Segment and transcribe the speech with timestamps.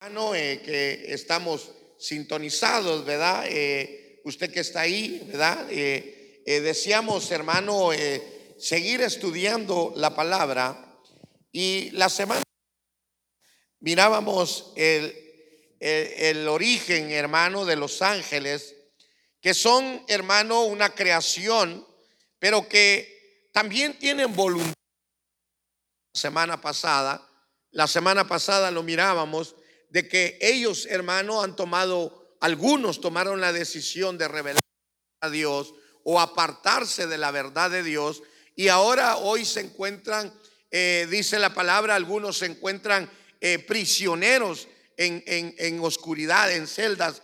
[0.00, 3.44] eh, que estamos sintonizados, ¿verdad?
[3.48, 5.66] Eh, usted que está ahí, ¿verdad?
[5.70, 10.98] Eh, eh, deseamos, hermano, eh, seguir estudiando la palabra
[11.50, 12.42] y la semana
[13.80, 18.76] mirábamos el, el- el origen, hermano, de los ángeles,
[19.40, 21.86] que son, hermano, una creación,
[22.38, 24.74] pero que también tienen voluntad.
[26.14, 27.28] La semana pasada,
[27.70, 29.54] la semana pasada lo mirábamos,
[29.90, 34.60] de que ellos, hermano, han tomado, algunos tomaron la decisión de revelar
[35.20, 38.22] a Dios o apartarse de la verdad de Dios
[38.54, 40.32] y ahora hoy se encuentran,
[40.70, 47.22] eh, dice la palabra, algunos se encuentran eh, prisioneros en, en- en oscuridad, en celdas,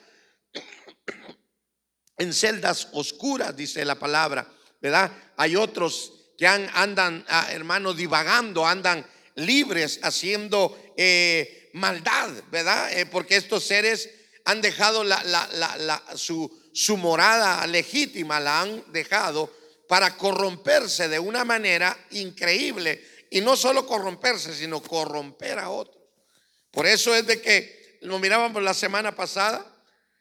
[2.19, 4.49] en celdas oscuras, dice la palabra,
[4.81, 5.11] ¿verdad?
[5.37, 9.05] Hay otros que andan, ah, hermano, divagando, andan
[9.37, 12.93] libres haciendo eh, maldad, ¿verdad?
[12.97, 14.09] Eh, porque estos seres
[14.45, 19.53] han dejado la, su, su morada legítima, la han dejado
[19.89, 23.05] para corromperse de una manera increíble.
[23.31, 26.03] Y no solo corromperse, sino corromper a otros.
[26.71, 29.67] Por eso es de que lo mirábamos la semana pasada,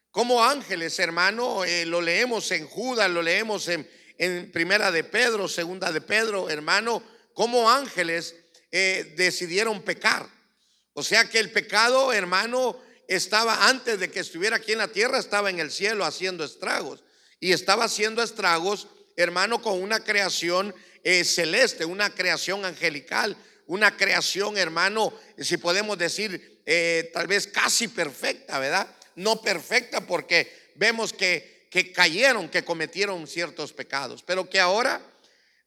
[0.09, 5.47] como ángeles, hermano, eh, lo leemos en Judas, lo leemos en, en Primera de Pedro,
[5.47, 8.35] Segunda de Pedro, hermano, como ángeles
[8.71, 10.27] eh, decidieron pecar.
[10.93, 15.19] O sea que el pecado, hermano, estaba antes de que estuviera aquí en la tierra,
[15.19, 17.03] estaba en el cielo haciendo estragos.
[17.39, 23.35] Y estaba haciendo estragos, hermano, con una creación eh, celeste, una creación angelical,
[23.65, 28.87] una creación, hermano, si podemos decir, eh, tal vez casi perfecta, ¿verdad?
[29.15, 35.01] No perfecta porque vemos que, que cayeron, que cometieron ciertos pecados, pero que ahora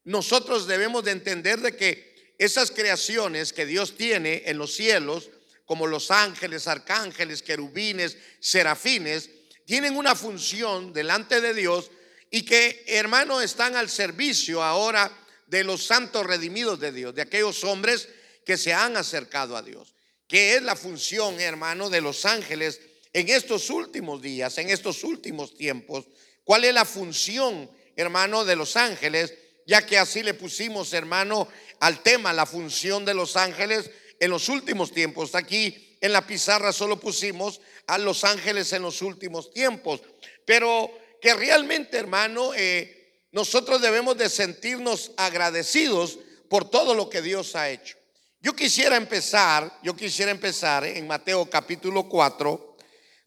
[0.03, 2.06] nosotros debemos de entender de que
[2.37, 5.29] esas creaciones que Dios tiene en los cielos,
[5.65, 9.29] como los ángeles, arcángeles, querubines, serafines,
[9.65, 11.91] tienen una función delante de Dios
[12.31, 15.11] y que, hermano, están al servicio ahora
[15.47, 18.07] de los santos redimidos de Dios, de aquellos hombres
[18.45, 19.93] que se han acercado a Dios.
[20.27, 22.79] Que es la función, hermano, de los ángeles
[23.13, 26.05] en estos últimos días, en estos últimos tiempos?
[26.43, 29.33] ¿Cuál es la función, hermano, de los ángeles?
[29.65, 31.47] Ya que así le pusimos, hermano,
[31.79, 33.89] al tema, la función de los ángeles
[34.19, 35.35] en los últimos tiempos.
[35.35, 40.01] Aquí en la pizarra solo pusimos a los ángeles en los últimos tiempos.
[40.45, 47.55] Pero que realmente, hermano, eh, nosotros debemos de sentirnos agradecidos por todo lo que Dios
[47.55, 47.97] ha hecho.
[48.39, 52.77] Yo quisiera empezar, yo quisiera empezar en Mateo capítulo 4.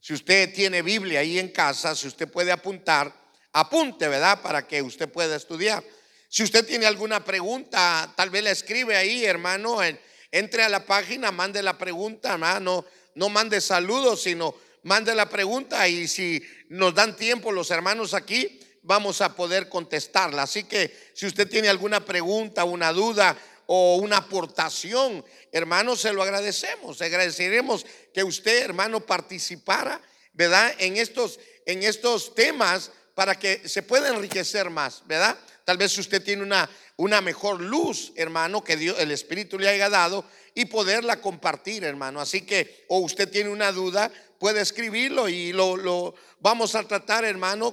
[0.00, 3.12] Si usted tiene Biblia ahí en casa, si usted puede apuntar,
[3.52, 4.40] apunte, ¿verdad?
[4.40, 5.84] Para que usted pueda estudiar.
[6.32, 9.82] Si usted tiene alguna pregunta, tal vez la escribe ahí, hermano.
[9.82, 12.60] en- entre a la página, mande la pregunta, ¿verdad?
[12.60, 12.84] no,
[13.16, 14.54] no mande saludos, sino
[14.84, 20.44] mande la pregunta y si nos dan tiempo los hermanos aquí, vamos a poder contestarla.
[20.44, 23.36] Así que si usted tiene alguna pregunta, una duda
[23.66, 27.02] o una aportación, hermano, se lo agradecemos.
[27.02, 30.00] Agradeceremos que usted, hermano, participara,
[30.32, 30.72] ¿verdad?
[30.78, 35.36] En estos, en estos temas para que se pueda enriquecer más, ¿verdad?
[35.70, 39.88] Tal vez usted tiene una, una mejor luz, hermano, que Dios, el Espíritu le haya
[39.88, 42.20] dado y poderla compartir, hermano.
[42.20, 44.10] Así que, o usted tiene una duda,
[44.40, 47.72] puede escribirlo y lo, lo vamos a tratar, hermano,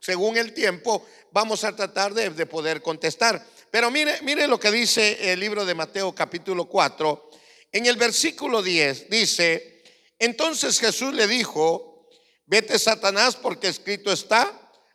[0.00, 3.46] según el tiempo, vamos a tratar de, de poder contestar.
[3.70, 7.30] Pero mire, mire lo que dice el libro de Mateo capítulo 4.
[7.72, 9.82] En el versículo 10 dice,
[10.18, 12.08] entonces Jesús le dijo,
[12.46, 14.50] vete Satanás porque escrito está,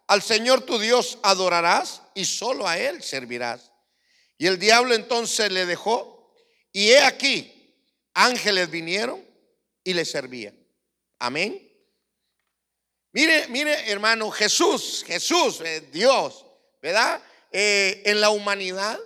[0.08, 3.72] al Señor tu Dios adorarás y solo a Él servirás.
[4.38, 6.36] Y el diablo entonces le dejó
[6.72, 7.76] y he aquí,
[8.14, 9.26] ángeles vinieron
[9.84, 10.58] y le servían.
[11.18, 11.66] Amén.
[13.14, 16.46] Mire, mire, hermano, Jesús, Jesús, eh, Dios,
[16.82, 17.22] ¿verdad?
[17.52, 19.00] Eh, en la humanidad,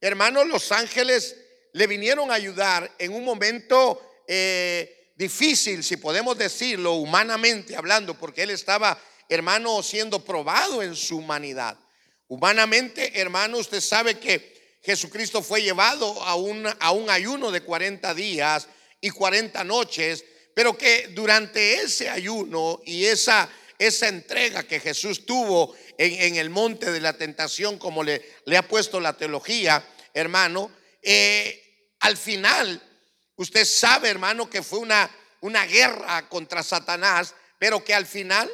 [0.00, 1.36] hermano, los ángeles
[1.72, 8.44] le vinieron a ayudar en un momento eh, difícil, si podemos decirlo, humanamente hablando, porque
[8.44, 8.98] él estaba,
[9.28, 11.76] hermano, siendo probado en su humanidad.
[12.32, 18.14] Humanamente, hermano, usted sabe que Jesucristo fue llevado a un, a un ayuno de 40
[18.14, 18.68] días
[19.02, 20.24] y 40 noches,
[20.54, 26.48] pero que durante ese ayuno y esa, esa entrega que Jesús tuvo en, en el
[26.48, 30.70] monte de la tentación, como le, le ha puesto la teología, hermano,
[31.02, 32.82] eh, al final,
[33.36, 38.50] usted sabe, hermano, que fue una, una guerra contra Satanás, pero que al final,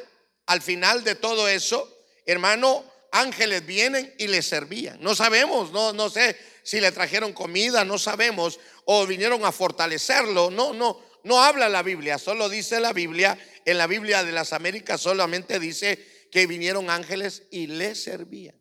[0.47, 1.89] al final de todo eso,
[2.25, 4.99] hermano, ángeles vienen y le servían.
[5.01, 10.51] No sabemos, no, no sé si le trajeron comida, no sabemos, o vinieron a fortalecerlo,
[10.51, 14.53] no, no, no habla la Biblia, solo dice la Biblia, en la Biblia de las
[14.53, 18.55] Américas solamente dice que vinieron ángeles y le servían.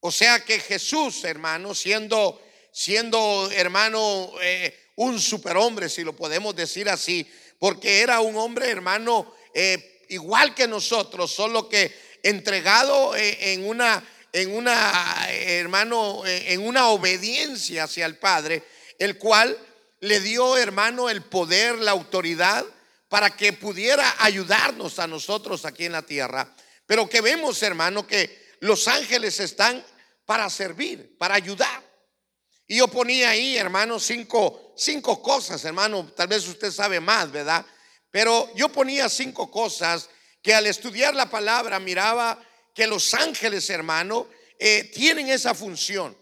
[0.00, 2.40] O sea que Jesús, hermano, siendo,
[2.72, 7.26] siendo hermano, eh, un superhombre, si lo podemos decir así,
[7.58, 11.92] porque era un hombre, hermano, eh, igual que nosotros, solo que
[12.22, 18.62] entregado en una, en una, hermano, en una obediencia hacia el Padre,
[18.98, 19.56] el cual
[20.00, 22.64] le dio, hermano, el poder, la autoridad
[23.08, 26.54] para que pudiera ayudarnos a nosotros aquí en la tierra.
[26.86, 29.84] Pero que vemos, hermano, que los ángeles están
[30.24, 31.82] para servir, para ayudar.
[32.66, 37.64] Y yo ponía ahí, hermano, cinco, cinco cosas, hermano, tal vez usted sabe más, ¿verdad?
[38.10, 40.08] Pero yo ponía cinco cosas
[40.42, 42.40] que al estudiar la palabra miraba
[42.74, 46.16] que los ángeles, hermano, eh, tienen esa función.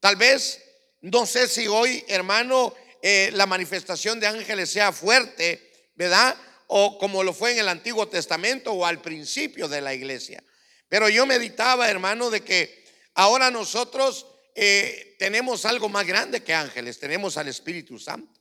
[0.00, 0.62] Tal vez,
[1.00, 6.36] no sé si hoy, hermano, eh, la manifestación de ángeles sea fuerte, ¿verdad?
[6.66, 10.42] O como lo fue en el Antiguo Testamento o al principio de la iglesia.
[10.88, 12.84] Pero yo meditaba, hermano, de que
[13.14, 18.40] ahora nosotros eh, tenemos algo más grande que ángeles, tenemos al Espíritu Santo,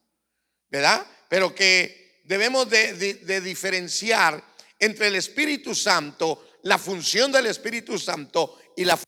[0.69, 1.06] ¿verdad?
[1.29, 4.44] Pero que debemos de, diferenciar
[4.79, 9.00] entre el Espíritu Santo, la función del Espíritu Santo y la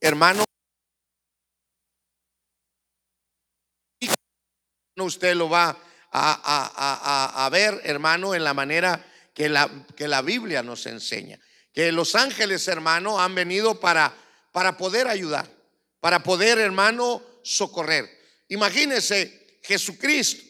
[0.00, 0.44] hermano
[4.98, 5.76] usted lo va
[6.12, 9.04] a, ver, hermano, en la manera
[9.34, 11.40] que la, que la Biblia nos enseña.
[11.72, 14.14] Que los ángeles, hermano, han venido para,
[14.52, 15.50] para poder ayudar,
[16.00, 18.10] para poder, hermano, socorrer.
[18.48, 20.44] Imagínese, Jesucristo,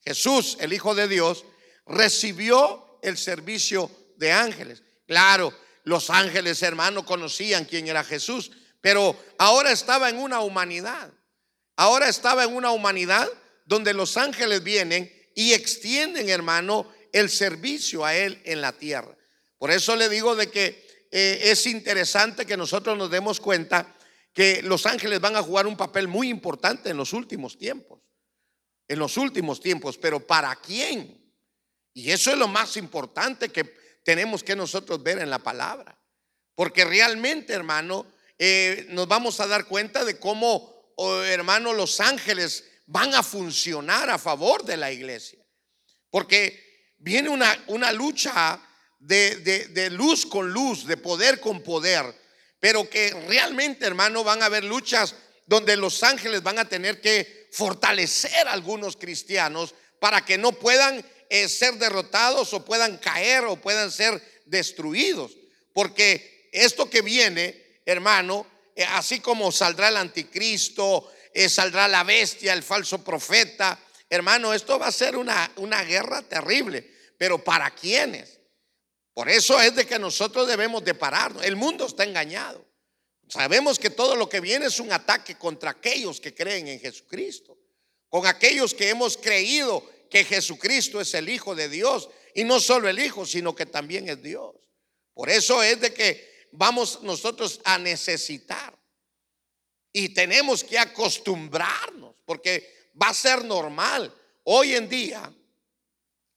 [0.00, 1.44] Jesús, el Hijo de Dios,
[1.86, 4.82] recibió el servicio de ángeles.
[5.06, 5.52] Claro,
[5.84, 11.12] los ángeles, hermano, conocían quién era Jesús, pero ahora estaba en una humanidad.
[11.76, 13.28] Ahora estaba en una humanidad
[13.66, 19.16] donde los ángeles vienen y extienden, hermano, el servicio a Él en la tierra.
[19.58, 23.94] Por eso le digo de que eh, es interesante que nosotros nos demos cuenta
[24.32, 28.00] que los ángeles van a jugar un papel muy importante en los últimos tiempos.
[28.88, 31.21] En los últimos tiempos, pero ¿para quién?
[31.94, 33.64] Y eso es lo más importante que
[34.04, 35.98] tenemos que nosotros ver en la palabra.
[36.54, 38.06] Porque realmente, hermano,
[38.38, 44.10] eh, nos vamos a dar cuenta de cómo, oh, hermano, los ángeles van a funcionar
[44.10, 45.38] a favor de la iglesia.
[46.10, 48.60] Porque viene una, una lucha
[48.98, 52.14] de, de, luz con luz, de poder con poder,
[52.60, 55.16] pero que realmente, hermano, van a haber luchas
[55.46, 61.04] donde los ángeles van a tener que fortalecer a algunos cristianos para que no puedan
[61.48, 65.32] ser derrotados o puedan caer o puedan ser destruidos.
[65.72, 68.46] Porque esto que viene, hermano,
[68.76, 73.78] eh, así como saldrá el anticristo, eh, saldrá la bestia, el falso profeta.
[74.08, 78.38] Hermano, esto va a ser una, una guerra terrible, pero ¿para quiénes?
[79.14, 81.44] Por eso es de que nosotros debemos de pararnos.
[81.44, 82.64] El mundo está engañado.
[83.28, 87.56] Sabemos que todo lo que viene es un ataque contra aquellos que creen en Jesucristo,
[88.10, 92.86] con aquellos que hemos creído que Jesucristo es el Hijo de Dios y no solo
[92.86, 94.54] el Hijo, sino que también es Dios.
[95.14, 98.78] Por eso es de que vamos nosotros a necesitar
[99.90, 104.14] y tenemos que acostumbrarnos, porque va a ser normal.
[104.44, 105.32] Hoy en día,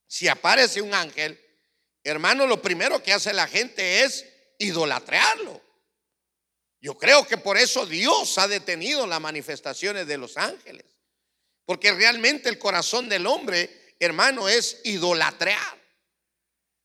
[0.07, 1.37] si aparece un ángel,
[2.01, 4.25] hermano, lo primero que hace la gente es
[4.57, 5.61] idolatrarlo.
[6.79, 10.94] Yo creo que por eso Dios ha detenido las manifestaciones de los ángeles.
[11.65, 15.83] Porque realmente el corazón del hombre, hermano, es idolatrar.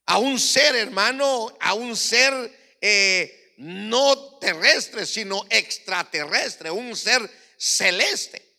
[0.06, 8.50] A un ser, hermano, a un ser eh, no terrestre, sino extraterrestre, un ser celeste.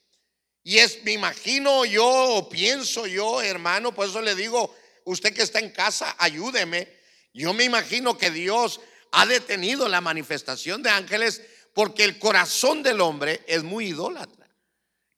[0.64, 4.76] Y es, me imagino yo, o pienso yo, hermano, por eso le digo,
[5.06, 6.88] usted que está en casa, ayúdeme.
[7.34, 8.80] Yo me imagino que Dios
[9.12, 11.42] ha detenido la manifestación de ángeles
[11.74, 14.41] porque el corazón del hombre es muy idólatra.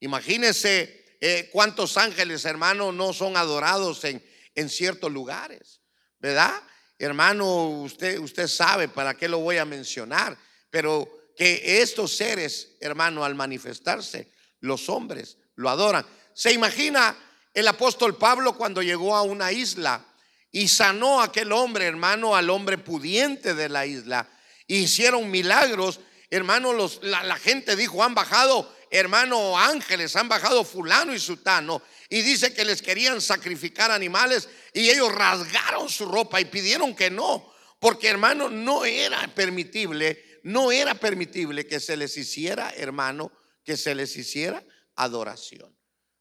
[0.04, 4.24] Imagínese eh, cuántos ángeles, hermano, no son adorados en,
[4.56, 5.82] en ciertos lugares,
[6.20, 6.54] ¿verdad?
[7.00, 10.38] hermano, usted, usted sabe para qué lo voy a mencionar,
[10.70, 16.06] pero que estos seres, hermano, al manifestarse, los hombres lo adoran.
[16.34, 17.16] ¿Se imagina
[17.54, 20.06] el apóstol Pablo cuando llegó a una isla
[20.52, 24.30] y sanó a aquel hombre, hermano, al hombre pudiente de la isla?
[24.68, 31.20] Hicieron milagros, hermano, los, la gente dijo, han bajado, hermano, ángeles, han bajado fulano y
[31.20, 36.96] sutano y dice que les querían sacrificar animales y ellos rasgaron su ropa y pidieron
[36.96, 43.32] que no, porque hermano, no era permitible, no era permitible que se les hiciera, hermano,
[43.64, 44.64] que se les hiciera
[44.96, 45.76] adoración.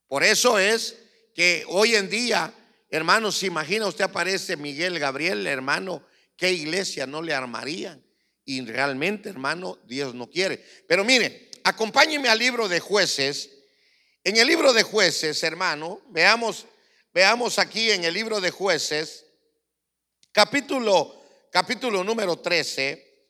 [0.06, 0.96] Por eso es
[1.34, 2.54] que hoy en día,
[2.88, 6.06] hermano, se imagina usted aparece Miguel Gabriel, hermano,
[6.38, 8.02] ¿qué iglesia no le armarían?
[8.46, 10.64] Y realmente, hermano, Dios no quiere.
[10.88, 13.50] Pero mire, acompáñeme al libro de jueces.
[14.24, 16.66] En el libro de jueces, hermano, veamos,
[17.12, 19.26] veamos aquí en el libro de jueces,
[20.30, 23.28] capítulo, capítulo número 13,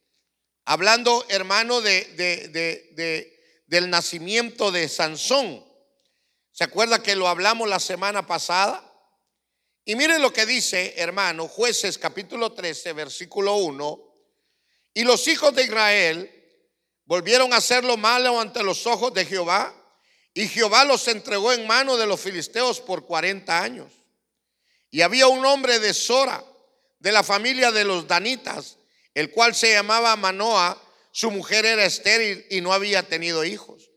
[0.66, 5.64] hablando, hermano, de, de, del nacimiento de Sansón.
[6.50, 8.86] ¿Se acuerda que lo hablamos la semana pasada?
[9.84, 14.14] Y mire lo que dice, hermano, jueces capítulo 13, versículo 1.
[14.94, 16.41] Y los hijos de Israel
[17.12, 19.74] volvieron a hacer lo malo ante los ojos de Jehová.
[20.32, 23.92] Y Jehová los entregó en mano de los filisteos por 40 años.
[24.90, 26.42] Y había un hombre de Sora,
[27.00, 28.78] de la familia de los Danitas,
[29.12, 30.82] el cual se llamaba Manoa.
[31.10, 33.90] Su mujer era estéril y no había tenido hijos.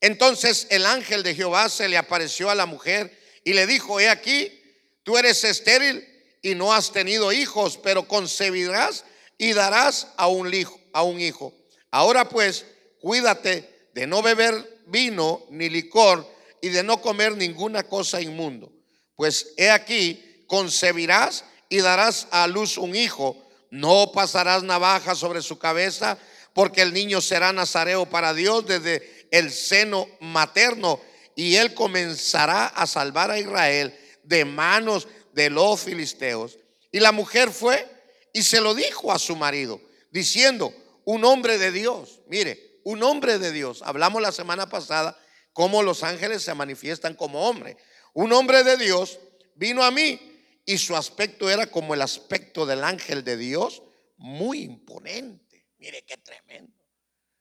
[0.00, 4.08] Entonces el ángel de Jehová se le apareció a la mujer y le dijo, he
[4.08, 4.62] aquí,
[5.02, 6.06] tú eres estéril
[6.40, 9.04] y no has tenido hijos, pero concebirás
[9.38, 10.78] y darás a un hijo.
[10.92, 11.52] A un hijo.
[11.90, 12.66] Ahora pues,
[13.00, 16.26] cuídate de no beber vino ni licor
[16.60, 18.72] y de no comer ninguna cosa inmundo.
[19.16, 23.36] Pues he aquí, concebirás y darás a luz un hijo.
[23.70, 26.18] No pasarás navaja sobre su cabeza,
[26.54, 31.00] porque el niño será nazareo para Dios desde el seno materno
[31.36, 36.58] y él comenzará a salvar a Israel de manos de los filisteos.
[36.92, 37.86] Y la mujer fue
[38.32, 39.80] y se lo dijo a su marido,
[40.10, 40.74] diciendo,
[41.10, 45.20] un hombre de Dios, mire, un hombre de Dios, hablamos la semana pasada
[45.52, 47.76] cómo los ángeles se manifiestan como hombre.
[48.14, 49.18] Un hombre de Dios
[49.56, 53.82] vino a mí y su aspecto era como el aspecto del ángel de Dios,
[54.18, 55.66] muy imponente.
[55.78, 56.78] Mire qué tremendo.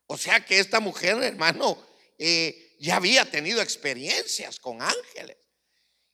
[0.08, 1.78] O sea que esta mujer, hermano,
[2.18, 5.38] eh, ya había tenido experiencias con ángeles.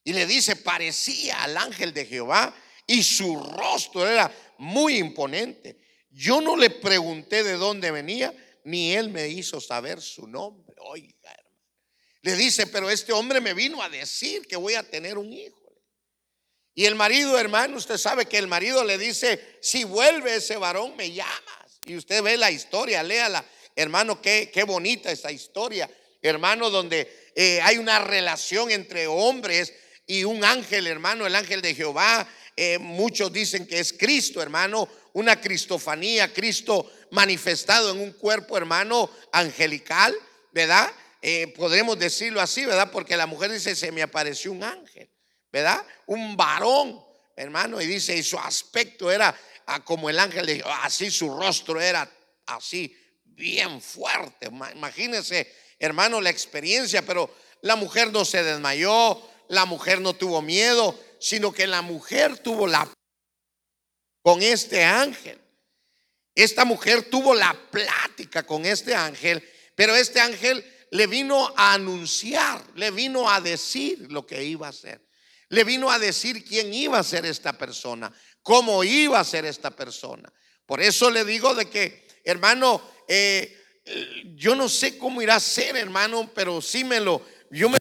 [0.04, 2.54] Y le dice, parecía al ángel de Jehová
[2.86, 5.85] y su rostro era muy imponente.
[6.16, 10.74] Yo no le pregunté de dónde venía, ni él me hizo saber su nombre.
[10.80, 11.60] Oiga, hermano.
[12.22, 15.74] Le dice, pero este hombre me vino a decir que voy a tener un hijo.
[16.74, 20.96] Y el marido, hermano, usted sabe que el marido le dice, si vuelve ese varón,
[20.96, 21.82] me llamas.
[21.86, 23.46] Y usted ve la historia, léala.
[23.76, 25.90] Hermano, qué, qué bonita esa historia.
[26.22, 29.74] Hermano, donde eh, hay una relación entre hombres
[30.08, 32.26] y un ángel, hermano, el ángel de Jehová
[32.58, 39.10] eh, muchos dicen que es Cristo, hermano, una cristofanía, Cristo manifestado en un cuerpo, hermano,
[39.32, 40.14] angelical,
[40.52, 40.92] ¿verdad?
[41.22, 42.92] Eh, podremos decirlo así, ¿verdad?
[42.92, 45.10] Porque la mujer dice, se me apareció un ángel,
[45.54, 45.82] ¿verdad?
[46.06, 47.02] Un varón,
[47.34, 49.34] hermano, y dice, y su aspecto era
[49.86, 52.12] como el ángel así su rostro era
[52.48, 52.94] así,
[53.24, 54.48] bien fuerte.
[54.48, 61.00] Imagínense, hermano, la experiencia, pero la mujer no se desmayó, la mujer no tuvo miedo,
[61.22, 62.86] sino que la mujer tuvo la
[64.26, 65.40] con este ángel.
[66.34, 72.60] Esta mujer tuvo la plática con este ángel, pero este ángel le vino a anunciar,
[72.74, 75.08] le vino a decir lo que iba a hacer.
[75.50, 79.70] Le vino a decir quién iba a ser esta persona, cómo iba a ser esta
[79.70, 80.34] persona.
[80.66, 83.56] Por eso le digo de que, hermano, eh,
[84.38, 87.78] yo no sé cómo irá a ser, hermano, pero sí me lo, yo me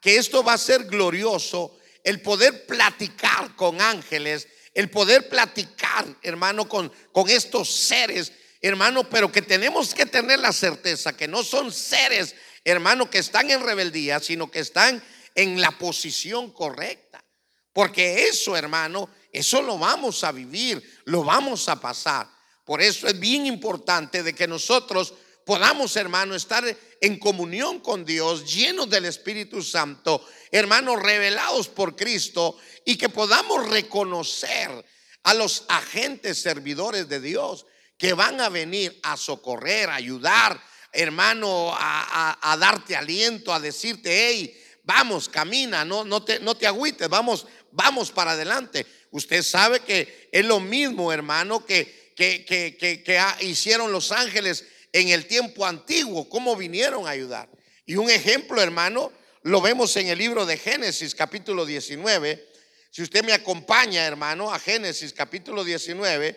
[0.00, 6.68] que esto va a ser glorioso el poder platicar con ángeles, el poder platicar, hermano,
[6.68, 11.72] con, con estos seres, hermano, pero que tenemos que tener la certeza que no son
[11.72, 12.34] seres,
[12.64, 15.02] hermano, que están en rebeldía, sino que están
[15.34, 17.24] en la posición correcta.
[17.72, 22.28] Porque eso, hermano, eso lo vamos a vivir, lo vamos a pasar.
[22.64, 26.64] Por eso es bien importante de que nosotros podamos, hermano, estar
[27.00, 33.68] en comunión con Dios, llenos del Espíritu Santo, hermanos, revelados por Cristo, y que podamos
[33.68, 34.84] reconocer
[35.22, 37.66] a los agentes servidores de Dios
[37.96, 44.62] que van a venir a socorrer, a ayudar, hermano, a, darte aliento, a decirte, hey,
[44.84, 48.86] vamos, camina, no, no, te, no te agüites, vamos, vamos para adelante.
[49.10, 55.08] Usted sabe que es lo mismo, hermano, que, que, que, que hicieron los ángeles en
[55.08, 57.48] el tiempo antiguo, cómo vinieron a ayudar.
[57.86, 62.48] Y un ejemplo, hermano, lo vemos en el libro de Génesis capítulo 19.
[62.90, 66.28] Si usted me acompaña, hermano, a Génesis capítulo 19,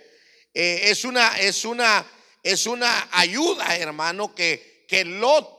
[0.54, 2.06] eh, es, una, es, una,
[2.42, 5.50] es una ayuda, hermano, que, que Lot,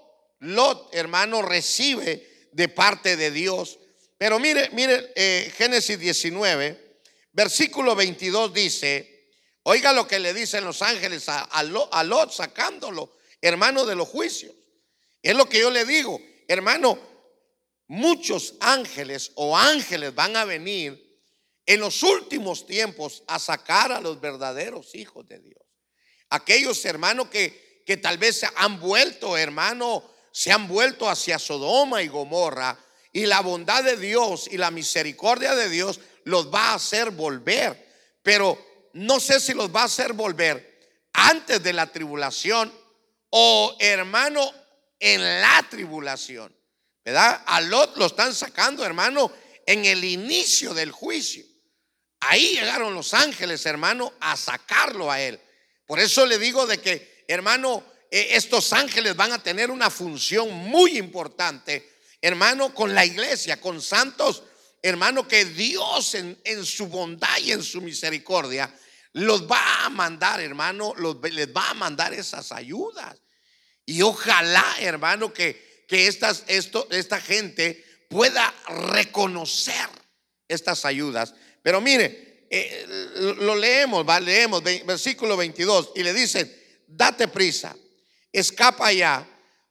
[0.41, 3.79] Lot, hermano, recibe de parte de Dios.
[4.17, 6.99] Pero mire, mire, eh, Génesis 19,
[7.33, 9.14] versículo 22 dice,
[9.65, 14.55] Oiga lo que le dicen los ángeles a, Lot, sacándolo, hermano, de los juicios.
[15.23, 16.99] Es lo que yo le digo, hermano,
[17.87, 21.03] muchos ángeles o ángeles van a venir
[21.65, 25.63] en los últimos tiempos a sacar a los verdaderos hijos de Dios.
[26.29, 32.03] Aquellos hermanos que, que tal vez se han vuelto, hermano, se han vuelto hacia Sodoma
[32.03, 32.79] y Gomorra
[33.13, 37.83] y la bondad de Dios y la misericordia de Dios los va a hacer volver.
[38.23, 40.75] Pero no sé si los va a hacer volver
[41.13, 42.73] antes de la tribulación
[43.31, 44.53] o hermano
[45.01, 46.55] en la tribulación.
[47.05, 47.43] ¿Verdad?
[47.45, 49.31] A Lot lo están sacando, hermano,
[49.67, 51.45] en el inicio del juicio.
[52.21, 55.39] Ahí llegaron los ángeles, hermano, a sacarlo a él.
[55.87, 60.51] Por eso le digo de que, hermano, eh, estos ángeles van a tener una función
[60.51, 64.45] muy importante, hermano, con la iglesia, con santos,
[64.81, 68.73] hermano, que Dios en su bondad y en su misericordia
[69.15, 73.17] los va a mandar, hermano, les va a mandar esas ayudas.
[73.87, 78.53] Y ojalá, hermano, que, que estas, esto, esta gente pueda
[78.93, 79.89] reconocer
[80.49, 81.35] estas ayudas.
[81.63, 82.87] Pero mire, eh,
[83.39, 87.77] lo leemos, va, leemos, versículo 22, y le dice, date prisa,
[88.33, 89.27] escapa ya,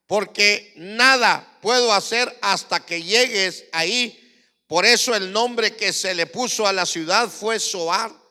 [0.08, 4.20] porque nada puedo hacer hasta que llegues ahí.
[4.68, 8.23] Por eso el nombre que se le puso a la ciudad fue Soar.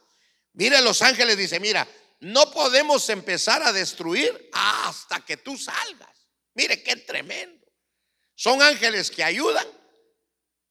[0.54, 1.88] Mire, los ángeles dice, mira,
[2.20, 6.28] no podemos empezar a destruir hasta que tú salgas.
[6.54, 7.66] Mire qué tremendo.
[8.34, 9.66] Son ángeles que ayudan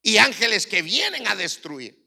[0.02, 2.02] y ángeles que vienen a destruir.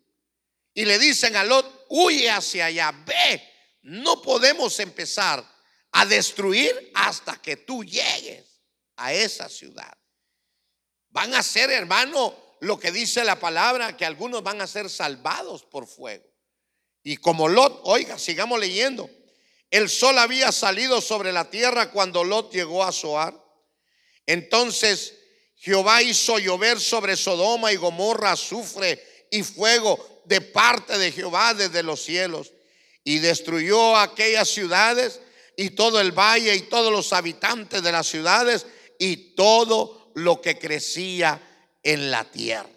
[0.73, 3.43] Y le dicen a Lot, huye hacia allá, ve,
[3.83, 5.45] no podemos empezar
[5.93, 8.61] a destruir hasta que tú llegues
[8.97, 9.97] a esa ciudad.
[11.11, 15.65] Van a ser, hermano, lo que dice la palabra, que algunos van a ser salvados
[15.65, 16.34] por fuego.
[17.05, 19.09] Y como Lot, oiga, sigamos leyendo.
[19.71, 23.39] El sol había salido sobre la tierra cuando Lot llegó a Zoar.
[24.27, 25.15] Entonces
[25.57, 31.83] Jehová hizo llover sobre Sodoma y Gomorra azufre y fuego de parte de Jehová desde
[31.83, 32.53] los cielos
[33.05, 35.21] y destruyó aquellas ciudades
[35.57, 38.67] y todo el valle y todos los habitantes de las ciudades
[38.99, 41.41] y todo lo que crecía
[41.83, 42.71] en la tierra.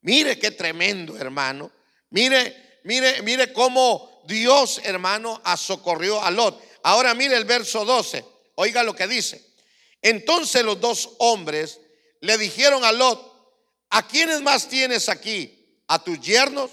[0.00, 1.70] Mire qué tremendo, hermano.
[2.10, 6.62] Mire, mire, mire cómo Dios, hermano, socorrió a Lot.
[6.82, 8.24] Ahora mire el verso 12.
[8.56, 9.44] Oiga lo que dice.
[10.00, 11.80] Entonces los dos hombres
[12.20, 13.32] le dijeron a Lot,
[13.90, 15.58] ¿a quiénes más tienes aquí?
[15.92, 16.70] a tus yernos,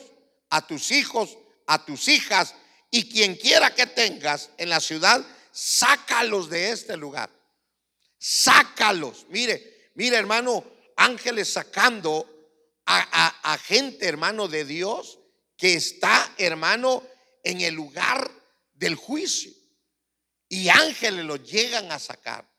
[0.50, 2.56] a tus hijos, a tus hijas
[2.90, 7.30] y quien quiera que tengas en la ciudad, sácalos de este lugar.
[8.18, 9.26] Sácalos.
[9.28, 10.64] Mire, mire hermano,
[10.96, 12.28] ángeles sacando
[12.86, 15.19] a, gente, hermano, de Dios
[15.60, 17.04] que está, hermano,
[17.44, 18.32] en el lugar
[18.74, 19.52] del juicio.
[20.48, 22.50] Y ángeles lo llegan a sacar.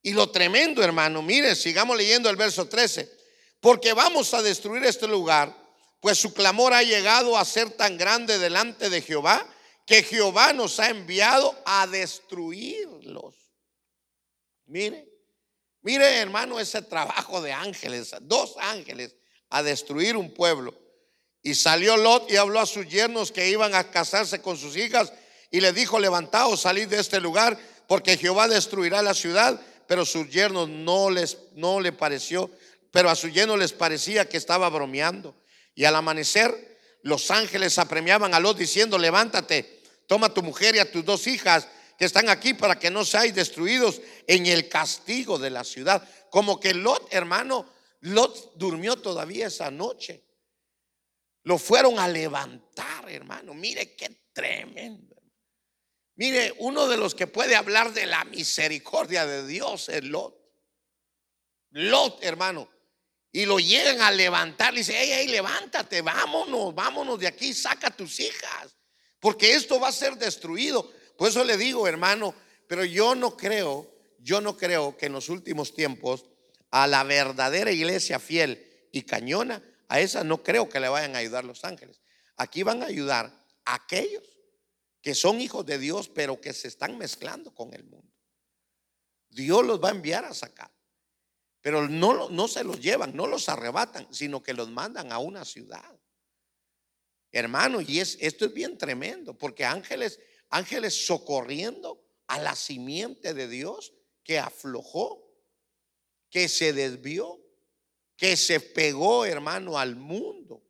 [0.00, 3.10] Y lo tremendo, hermano, mire, sigamos leyendo el verso 13.
[3.58, 5.64] Porque vamos a destruir este lugar
[6.04, 9.42] pues su clamor ha llegado a ser tan grande delante de Jehová
[9.86, 13.34] que Jehová nos ha enviado a destruirlos.
[14.66, 15.08] Mire,
[15.80, 19.16] mire hermano ese trabajo de ángeles, dos ángeles
[19.48, 20.78] a destruir un pueblo.
[21.44, 25.12] Y salió Lot y habló a sus yernos que iban a casarse con sus hijas
[25.50, 29.60] y le dijo, levantaos, salid de este lugar, porque Jehová destruirá la ciudad.
[29.86, 32.50] Pero sus yernos no les no le pareció,
[32.90, 35.36] pero a sus yernos les parecía que estaba bromeando.
[35.74, 40.78] Y al amanecer, los ángeles apremiaban a Lot diciendo, levántate, toma a tu mujer y
[40.78, 45.38] a tus dos hijas que están aquí para que no seáis destruidos en el castigo
[45.38, 46.08] de la ciudad.
[46.30, 47.66] Como que Lot, hermano,
[48.00, 50.23] Lot durmió todavía esa noche.
[51.44, 53.54] Lo fueron a levantar, hermano.
[53.54, 55.14] Mire qué tremendo.
[56.16, 60.34] Mire, uno de los que puede hablar de la misericordia de Dios es Lot.
[61.70, 62.68] Lot, hermano,
[63.32, 64.72] y lo llegan a levantar.
[64.72, 68.76] Le dice, hey, hey, levántate, vámonos, vámonos de aquí, saca a tus hijas,
[69.18, 70.88] porque esto va a ser destruido.
[71.18, 72.32] Por eso le digo, hermano,
[72.68, 76.24] pero yo no creo, yo no creo que en los últimos tiempos
[76.70, 81.18] a la verdadera iglesia fiel y cañona, a esa no creo que le vayan a
[81.18, 82.00] ayudar los ángeles.
[82.36, 83.26] Aquí van a ayudar
[83.64, 84.24] a aquellos
[85.00, 88.10] que son hijos de Dios, pero que se están mezclando con el mundo.
[89.28, 90.70] Dios los va a enviar a sacar.
[91.60, 95.44] Pero no, no se los llevan, no los arrebatan, sino que los mandan a una
[95.44, 95.98] ciudad.
[97.32, 100.20] Hermano, y es, esto es bien tremendo, porque ángeles,
[100.50, 103.92] ángeles socorriendo a la simiente de Dios
[104.22, 105.30] que aflojó,
[106.30, 107.43] que se desvió,
[108.16, 110.62] que se pegó, hermano, al mundo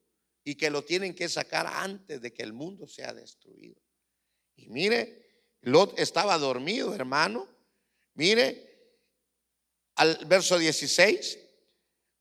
[0.44, 3.80] y que lo tienen que sacar antes de que el mundo sea destruido.
[4.56, 5.24] Y mire,
[5.62, 7.48] Lot estaba dormido, hermano.
[8.14, 8.74] Mire,
[9.96, 11.38] al verso 16.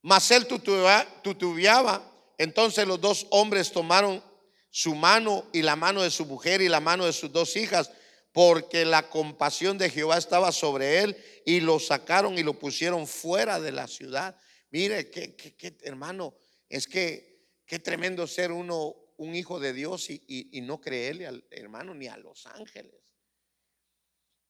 [0.02, 2.10] Mas él tutubeaba.
[2.38, 4.24] Entonces los dos hombres tomaron
[4.70, 7.92] su mano y la mano de su mujer y la mano de sus dos hijas,
[8.32, 13.60] porque la compasión de Jehová estaba sobre él y lo sacaron y lo pusieron fuera
[13.60, 14.36] de la ciudad.
[14.74, 16.36] Mire, que, hermano,
[16.68, 21.46] es que qué tremendo ser uno un hijo de Dios y, y no creerle al
[21.52, 23.00] hermano ni a los ángeles.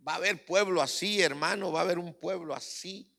[0.07, 3.13] Va a haber pueblo así, hermano, va a haber un pueblo así,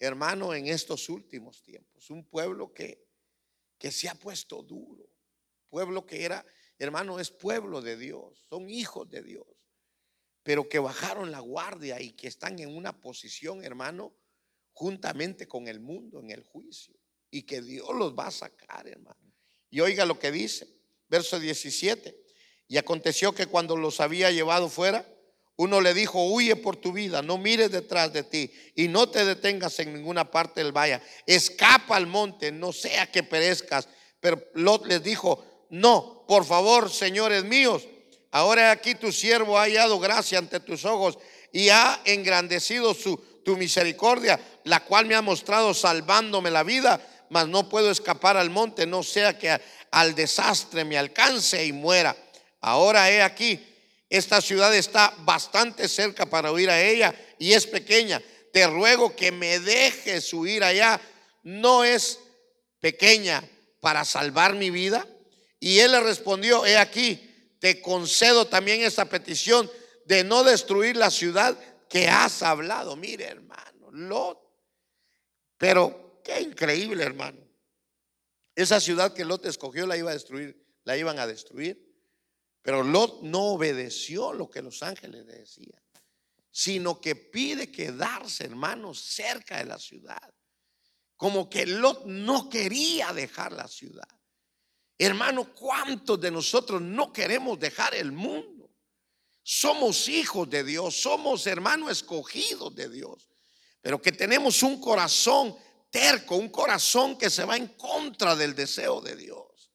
[0.00, 2.10] hermano, en estos últimos tiempos.
[2.10, 3.06] Un pueblo que,
[3.78, 5.08] que se ha puesto duro.
[5.68, 6.44] Pueblo que era,
[6.80, 9.46] hermano, es pueblo de Dios, son hijos de Dios,
[10.42, 14.16] pero que bajaron la guardia y que están en una posición, hermano,
[14.72, 16.94] juntamente con el mundo en el juicio.
[17.30, 19.32] Y que Dios los va a sacar, hermano.
[19.70, 20.68] Y oiga lo que dice,
[21.08, 22.14] verso 17.
[22.68, 25.06] Y aconteció que cuando los había llevado fuera,
[25.56, 29.24] uno le dijo, huye por tu vida, no mires detrás de ti y no te
[29.24, 31.00] detengas en ninguna parte del valle.
[31.26, 33.88] Escapa al monte, no sea que perezcas.
[34.20, 37.86] Pero Lot les dijo, no, por favor, señores míos,
[38.30, 41.18] ahora aquí tu siervo ha hallado gracia ante tus ojos
[41.52, 47.48] y ha engrandecido su, tu misericordia, la cual me ha mostrado salvándome la vida, mas
[47.48, 52.16] no puedo escapar al monte, no sea que al desastre me alcance y muera.
[52.60, 53.60] Ahora he aquí
[54.12, 58.20] esta ciudad está bastante cerca para huir a ella y es pequeña.
[58.52, 61.00] Te ruego que me dejes huir allá.
[61.42, 62.18] No es
[62.78, 63.42] pequeña
[63.80, 65.06] para salvar mi vida.
[65.58, 69.70] Y él le respondió, he aquí, te concedo también esta petición
[70.04, 71.56] de no destruir la ciudad
[71.88, 72.96] que has hablado.
[72.96, 74.41] Mire, hermano, Lot.
[75.62, 77.38] Pero qué increíble, hermano.
[78.52, 81.80] Esa ciudad que Lot escogió la iba a destruir, la iban a destruir.
[82.62, 85.80] Pero Lot no obedeció lo que los ángeles le decían,
[86.50, 90.34] sino que pide quedarse, hermanos, cerca de la ciudad.
[91.16, 94.08] Como que Lot no quería dejar la ciudad.
[94.98, 98.68] Hermano, ¿cuántos de nosotros no queremos dejar el mundo?
[99.44, 103.28] Somos hijos de Dios, somos hermanos escogidos de Dios,
[103.82, 105.54] pero que tenemos un corazón
[105.90, 109.70] terco, un corazón que se va en contra del deseo de Dios.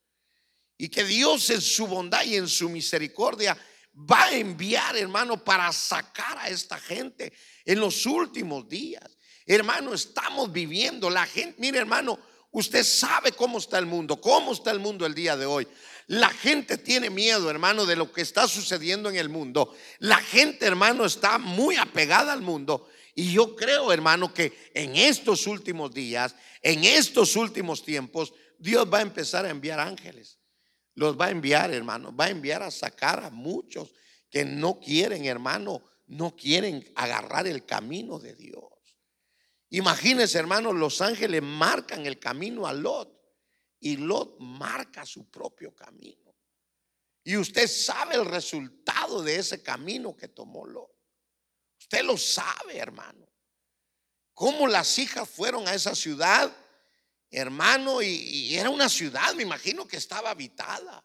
[0.78, 3.58] Y que Dios en su bondad y en su misericordia
[3.94, 7.34] va a enviar, hermano, para sacar a esta gente
[7.66, 9.18] en los últimos días.
[9.46, 12.20] Hermano, estamos viviendo la gente, mire hermano,
[12.52, 15.68] usted sabe cómo está el mundo, cómo está el mundo el día de hoy.
[16.08, 19.76] La gente tiene miedo, hermano, de lo que está sucediendo en el mundo.
[20.00, 22.88] La gente, hermano, está muy apegada al mundo.
[23.18, 29.00] Y yo creo, hermano, que en estos últimos días, en estos últimos tiempos, Dios va
[29.00, 30.38] a empezar a enviar ángeles
[30.98, 32.14] los va a enviar, hermano.
[32.14, 33.94] Va a enviar a sacar a muchos
[34.32, 38.64] que no quieren, hermano, no quieren agarrar el camino de Dios.
[39.70, 43.16] Imagínense, hermano, los ángeles marcan el camino a Lot
[43.80, 46.36] y Lot marca su propio camino.
[47.24, 50.97] Y usted sabe el resultado de ese camino que tomó Lot.
[51.90, 53.28] Usted lo sabe, hermano.
[54.34, 56.56] Cómo las hijas fueron a esa ciudad
[57.32, 61.04] hermano, y, era una ciudad, me imagino que estaba habitada.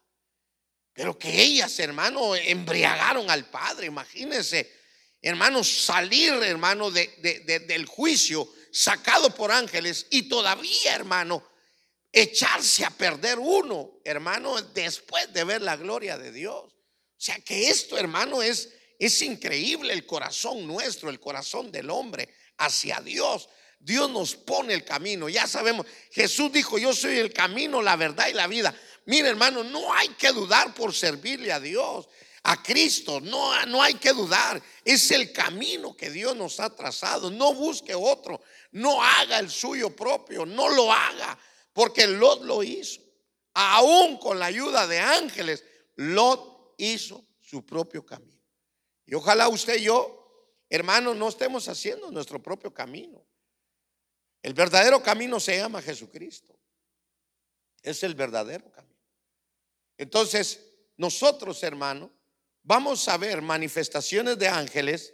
[0.93, 4.71] Pero que ellas, hermano, embriagaron al Padre, imagínense,
[5.23, 11.47] hermano, salir, hermano, de, del juicio sacado por ángeles y todavía, hermano,
[12.13, 16.65] echarse a perder uno, hermano, después de ver la gloria de Dios.
[16.65, 22.29] O sea que esto, hermano, es, es increíble el corazón nuestro, el corazón del hombre
[22.59, 23.49] hacia Dios.
[23.79, 25.29] Dios nos pone el camino.
[25.29, 28.75] Ya sabemos, Jesús dijo, yo soy el camino, la verdad y la vida.
[29.07, 32.09] Mire hermano, no hay que dudar por servirle a Dios,
[32.45, 33.21] a Cristo.
[33.21, 34.63] No, no hay que dudar.
[34.85, 37.31] Es el camino que Dios nos ha trazado.
[37.31, 38.41] No busque otro.
[38.71, 40.47] No haga el suyo propio.
[40.47, 41.37] No lo haga.
[41.73, 43.01] Porque Lot lo hizo.
[43.55, 45.65] Aún con la ayuda de ángeles,
[45.97, 48.32] Lot hizo su propio camino.
[49.13, 53.23] Y ojalá usted y yo, hermanos, no estemos haciendo nuestro propio camino.
[54.41, 56.59] El verdadero camino se llama Jesucristo.
[57.83, 59.05] Es el verdadero camino.
[59.99, 62.11] Entonces, nosotros, hermano,
[62.63, 65.13] vamos a ver manifestaciones de ángeles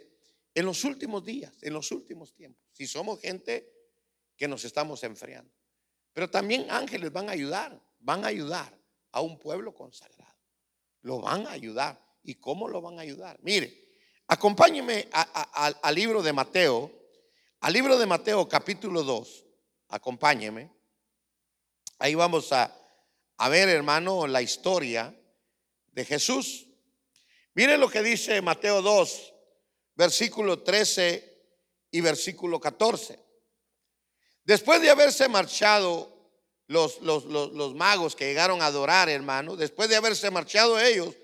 [0.55, 2.63] en los últimos días, en los últimos tiempos.
[2.71, 3.69] Si somos gente
[4.37, 5.53] que nos estamos enfriando.
[6.13, 8.79] Pero también ángeles van a ayudar, van a ayudar
[9.11, 10.37] a un pueblo consagrado.
[11.01, 12.01] Lo van a ayudar.
[12.23, 13.37] ¿Y cómo lo van a ayudar?
[13.41, 13.88] Mire,
[14.29, 16.91] acompáñeme al libro de Mateo,
[17.61, 19.45] al libro de Mateo capítulo 2,
[19.89, 20.71] acompáñeme.
[21.97, 22.71] Ahí vamos a,
[23.49, 25.13] ver, hermano, la historia
[25.87, 26.67] de Jesús.
[27.55, 29.33] Mire lo que dice Mateo 2,
[29.95, 31.37] versículo 13
[31.89, 33.19] y versículo 14.
[34.43, 36.15] Después de haberse marchado
[36.67, 41.15] los, los, magos que llegaron a adorar, hermano, después de haberse marchado ellos,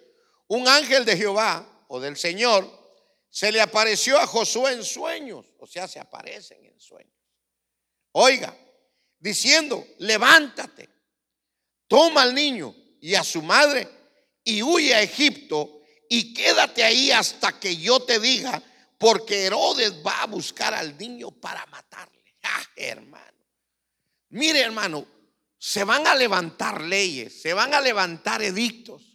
[0.47, 2.84] un ángel de Jehová o del Señor
[3.35, 7.11] se le apareció a Josué en sueños, o sea, se aparecen en sueños.
[8.13, 8.57] Oiga,
[9.19, 10.87] diciendo, levántate,
[11.85, 13.89] toma al niño y a su madre
[14.41, 18.63] y huye a Egipto y quédate ahí hasta que yo te diga,
[18.97, 22.23] porque Herodes va a buscar al niño para matarle.
[22.41, 23.43] Ah, hermano.
[24.29, 25.05] Mire, hermano,
[25.57, 29.14] se van a levantar leyes, se van a levantar edictos,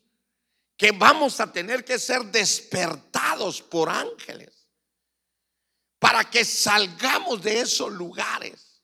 [0.80, 4.66] que vamos a tener que ser despertados por ángeles
[5.98, 8.82] para que salgamos de esos lugares.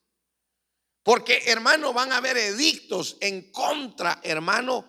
[1.01, 4.85] Porque, hermano, van a haber edictos en contra, hermano,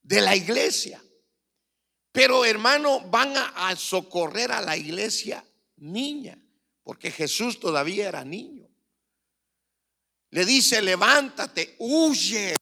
[0.00, 1.02] de la iglesia.
[2.12, 5.44] Pero hermano, van a, socorrer a la iglesia
[5.78, 6.40] niña,
[6.84, 8.68] porque Jesús todavía era niño.
[10.30, 12.54] Le dice, levántate, huye.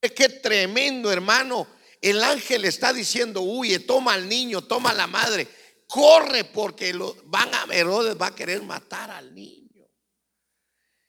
[0.00, 1.75] Qué tremendo, hermano.
[2.00, 5.48] El ángel está diciendo, huye, toma al niño, toma a la madre,
[5.86, 9.66] corre porque lo, van a Herodes va a querer matar al niño.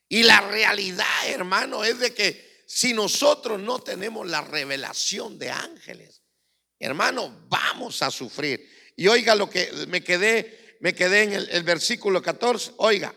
[0.09, 6.21] Y la realidad, hermano, es de que si nosotros no tenemos la revelación de ángeles,
[6.79, 8.93] hermano, vamos a sufrir.
[8.95, 13.13] Y oiga lo que me quedé, me quedé en el, versículo 14, oiga.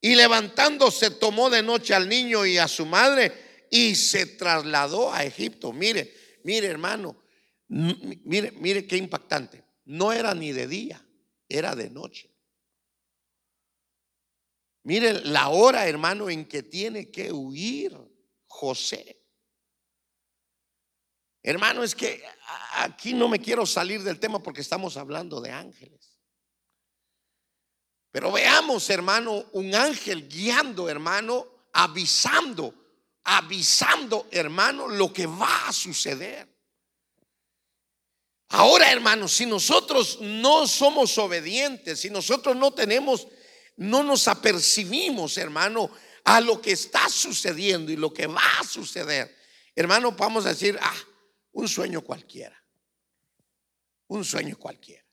[0.00, 5.24] Y levantándose tomó de noche al niño y a su madre y se trasladó a
[5.24, 5.72] Egipto.
[5.72, 6.14] Mire,
[6.46, 7.16] mire hermano,
[7.68, 9.64] mire, mire qué impactante.
[9.84, 11.04] No era ni de día,
[11.48, 12.32] era de noche.
[14.84, 17.96] Mire la hora, hermano, en que tiene que huir.
[18.56, 19.22] José.
[21.42, 22.24] Hermano, es que
[22.76, 26.18] aquí no me quiero salir del tema porque estamos hablando de ángeles.
[28.10, 32.85] Pero veamos, hermano, un ángel guiando, hermano, avisando,
[33.26, 36.48] avisando, hermano, lo que va a suceder.
[38.50, 43.26] Ahora, hermano, si nosotros no somos obedientes, si nosotros no tenemos,
[43.76, 45.90] no nos apercibimos, hermano,
[46.24, 49.36] a lo que está sucediendo y lo que va a suceder,
[49.74, 50.96] hermano, vamos a decir, ah,
[51.52, 52.62] un sueño cualquiera.
[54.06, 55.04] Un sueño cualquiera.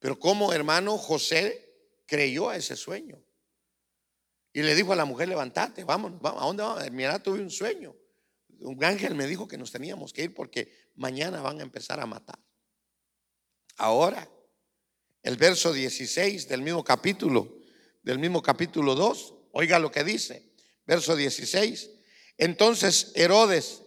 [0.00, 3.22] Pero como hermano José creyó a ese sueño.
[4.56, 6.90] Y le dijo a la mujer, levántate, vámonos, vamos, ¿a dónde vamos?
[6.90, 7.94] Mira, tuve un sueño.
[8.60, 12.06] Un ángel me dijo que nos teníamos que ir porque mañana van a empezar a
[12.06, 12.38] matar.
[13.76, 14.26] Ahora,
[15.22, 17.58] el verso 16 del mismo capítulo,
[18.02, 20.50] del mismo capítulo 2, Oiga lo que dice,
[20.86, 21.90] verso 16.
[22.38, 23.82] Entonces Herodes,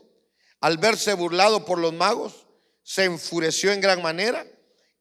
[0.60, 2.46] al verse burlado por los magos,
[2.84, 4.46] se enfureció en gran manera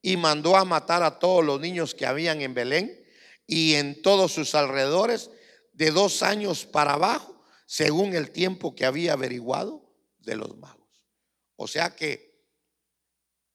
[0.00, 3.04] y mandó a matar a todos los niños que habían en Belén
[3.46, 5.31] y en todos sus alrededores
[5.78, 11.06] de dos años para abajo, según el tiempo que había averiguado de los magos.
[11.54, 12.44] O sea que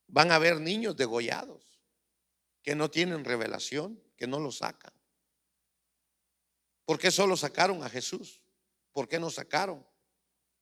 [0.08, 1.66] van a haber niños degollados
[2.62, 4.94] que no tienen revelación, que no lo sacan.
[6.86, 8.42] ¿Por qué solo sacaron a Jesús?
[8.94, 9.86] ¿Por qué no sacaron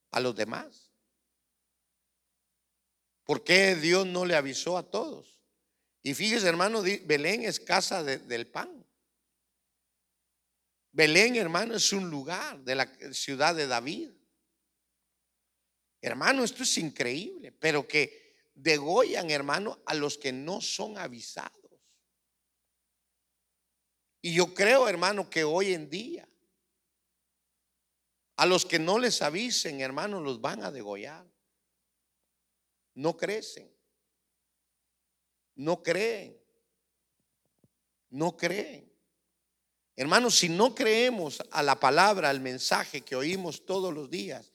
[0.09, 0.91] a los demás?
[3.23, 5.39] ¿Por qué Dios no le avisó a todos?
[6.01, 8.80] Y fíjese, hermano, Belén es casa del pan.
[10.91, 14.11] Belén, hermano, es un lugar de la ciudad de David.
[16.01, 21.51] Hermano, esto es increíble, pero que degollan, hermano, a los que no son avisados.
[24.21, 26.27] Y yo creo, hermano, que hoy en día
[28.35, 31.25] a los que no les avisen, hermano, los van a degollar.
[32.95, 33.71] No crecen.
[35.55, 36.41] No creen.
[38.09, 38.90] No creen.
[40.01, 44.51] Hermanos, si no creemos a la palabra, al mensaje que oímos todos los días,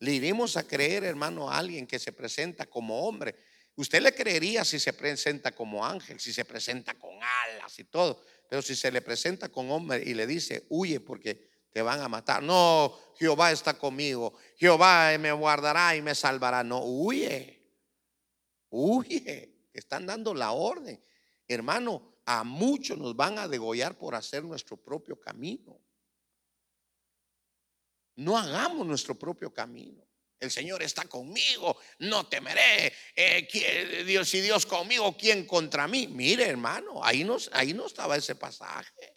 [0.00, 3.36] le iremos a creer, hermano, a alguien que se presenta como hombre.
[3.76, 8.24] Usted le creería si se presenta como ángel, si se presenta con alas y todo.
[8.50, 12.08] Pero si se le presenta con hombre y le dice, huye porque te van a
[12.08, 12.42] matar.
[12.42, 14.34] No, Jehová está conmigo.
[14.56, 16.64] Jehová me guardará y me salvará.
[16.64, 17.62] No, huye.
[18.68, 19.68] Huye.
[19.72, 21.00] Están dando la orden.
[21.46, 25.80] Hermano, a muchos nos van a degollar por hacer nuestro propio camino.
[28.16, 30.06] No hagamos nuestro propio camino.
[30.38, 32.92] El Señor está conmigo, no temeré.
[33.16, 36.06] Eh, Dios y Dios conmigo, ¿quién contra mí?
[36.06, 39.16] Mire, hermano, ahí no, ahí no estaba ese pasaje.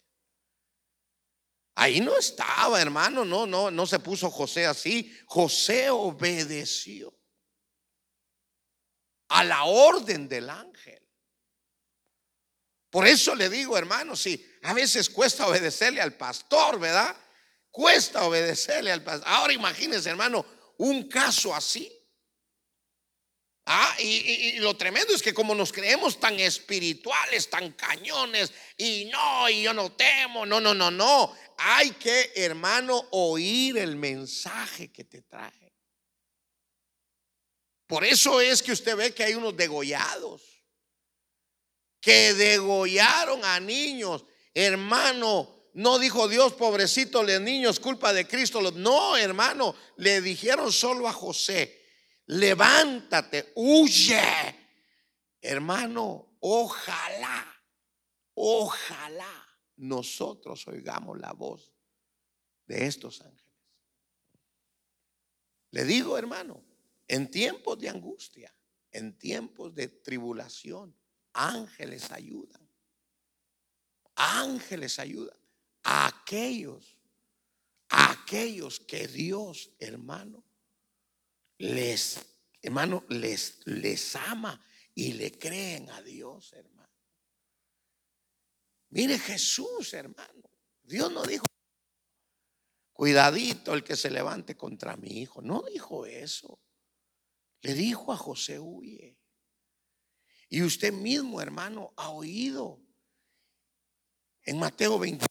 [1.74, 5.14] Ahí no estaba, hermano, no, no, no se puso José así.
[5.26, 7.14] José obedeció
[9.28, 11.01] a la orden del ángel.
[12.92, 17.16] Por eso le digo, hermano, si a veces cuesta obedecerle al pastor, ¿verdad?
[17.70, 19.26] Cuesta obedecerle al pastor.
[19.26, 20.44] Ahora imagínense, hermano,
[20.76, 21.90] un caso así.
[23.64, 29.48] Ah, y, lo tremendo es que como nos creemos tan espirituales, tan cañones, y no,
[29.48, 31.34] y yo no temo, no, no, no, no.
[31.56, 35.72] Hay que, hermano, oír el mensaje que te trae.
[37.86, 40.51] Por eso es que usted ve que hay unos degollados,
[42.02, 44.26] que degollaron a niños.
[44.52, 48.60] Hermano, no dijo Dios, pobrecito los niños, culpa de Cristo.
[48.72, 51.80] No, hermano, le dijeron solo a José
[52.26, 54.58] levántate, huye.
[55.40, 57.62] Hermano, ojalá,
[58.34, 61.74] ojalá nosotros oigamos la voz
[62.66, 63.42] de estos ángeles.
[65.70, 66.62] Le digo, hermano,
[67.08, 68.54] en tiempos de angustia,
[68.92, 70.96] en tiempos de tribulación,
[71.32, 72.60] ángeles ayudan.
[74.14, 75.36] Ángeles ayudan
[75.82, 76.96] a aquellos,
[77.88, 80.44] a aquellos que Dios, hermano,
[81.58, 82.20] les,
[82.60, 84.64] hermano, les, les ama
[84.94, 86.92] y le creen a Dios, hermano.
[88.90, 90.50] Mire Jesús, hermano.
[90.82, 91.46] Dios no dijo,
[92.92, 95.40] cuidadito el que se levante contra mi hijo.
[95.40, 96.60] No dijo eso.
[97.62, 99.21] Le dijo a José, huye.
[100.52, 102.78] Y usted mismo, hermano, ha oído
[104.42, 105.24] en Mateo 20,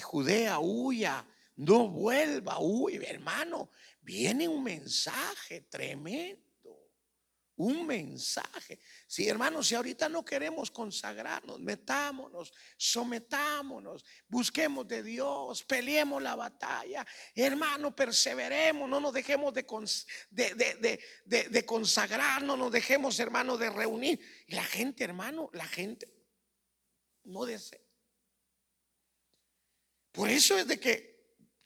[0.00, 3.68] Judea, huya, no vuelva, huye, hermano.
[4.00, 6.42] Viene un mensaje tremendo.
[7.56, 8.80] Un mensaje.
[9.06, 17.06] Si hermanos, si ahorita no queremos consagrarnos, metámonos, sometámonos, busquemos de Dios, peleemos la batalla.
[17.34, 19.64] Hermano, perseveremos, no nos dejemos de,
[20.30, 24.44] de, de, consagrarnos, no nos dejemos, hermano, de reunir.
[24.48, 26.12] Y la gente, hermano, la gente
[27.24, 27.80] no desea.
[30.12, 31.14] Por eso es de que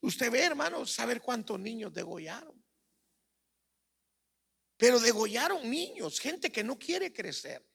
[0.01, 2.58] Usted ve, hermano, saber cuántos niños degollaron.
[4.79, 7.69] Pero degollaron niños, gente que no quiere crecer.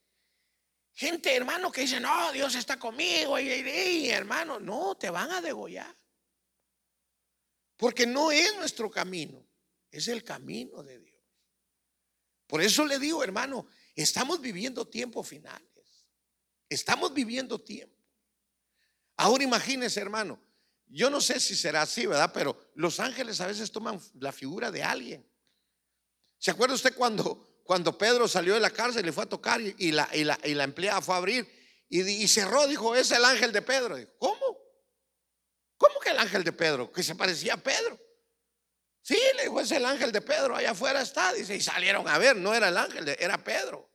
[0.94, 3.38] Gente, hermano, que dice, no, Dios está conmigo.
[3.38, 5.94] Y, hermano, no, te van a degollar.
[7.76, 9.46] Porque no es nuestro camino,
[9.92, 11.22] es el camino de Dios.
[12.48, 16.08] Por eso le digo, hermano, estamos viviendo tiempos finales.
[16.70, 18.02] Estamos viviendo tiempo.
[19.18, 20.42] Ahora imagínese, hermano,
[20.88, 22.32] yo no sé si será así, ¿verdad?
[22.34, 25.33] Pero los ángeles a veces toman la figura de alguien.
[26.43, 29.62] ¿Se acuerda usted cuando, cuando Pedro salió de la cárcel y le fue a tocar
[29.62, 31.47] y, la, y, la, empleada fue a abrir
[31.88, 32.67] y, cerró?
[32.67, 33.95] Dijo, es el ángel de Pedro.
[34.17, 34.58] ¿Cómo?
[35.77, 36.91] ¿Cómo que el ángel de Pedro?
[36.91, 37.97] Que se parecía a Pedro.
[39.01, 41.32] Sí, le dijo, es el ángel de Pedro, allá afuera está.
[41.32, 43.89] Dice, y salieron a ver, no era el ángel, era Pedro.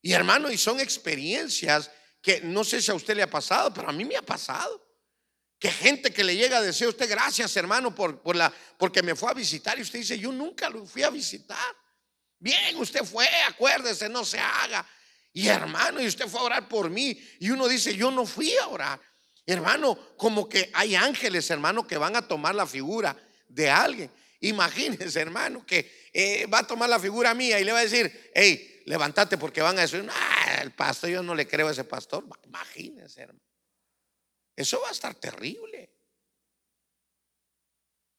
[0.00, 1.90] Y hermano, y son experiencias
[2.22, 4.85] que no sé si a usted le ha pasado, pero a mí me ha pasado.
[5.58, 9.02] Que gente que le llega a decir a usted, gracias hermano por, por, la, porque
[9.02, 9.78] me fue a visitar.
[9.78, 11.74] Y usted dice, yo nunca lo fui a visitar.
[12.38, 14.86] Bien, usted fue, acuérdese, no se haga.
[15.32, 17.18] Y hermano, y usted fue a orar por mí.
[17.40, 19.00] Y uno dice, yo no fui a orar.
[19.46, 23.16] Hermano, como que hay ángeles, hermano, que van a tomar la figura
[23.48, 24.10] de alguien.
[24.40, 28.30] Imagínense, hermano, que eh, va a tomar la figura mía y le va a decir,
[28.34, 31.84] hey, levántate porque van a decir, ah, el pastor, yo no le creo a ese
[31.84, 32.24] pastor.
[32.44, 33.45] Imagínense, hermano.
[34.56, 35.92] Eso va a estar terrible.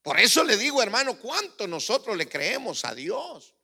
[0.03, 3.55] Por eso le digo, hermano, cuánto nosotros le creemos a Dios.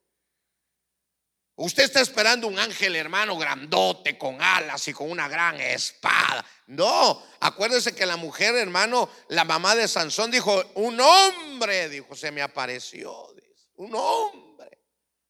[1.56, 6.44] Usted está esperando un ángel, hermano, grandote, con alas y con una gran espada.
[6.66, 12.32] No, acuérdese que la mujer, hermano, la mamá de Sansón dijo, un hombre, dijo, se
[12.32, 13.34] me apareció.
[13.76, 14.82] un hombre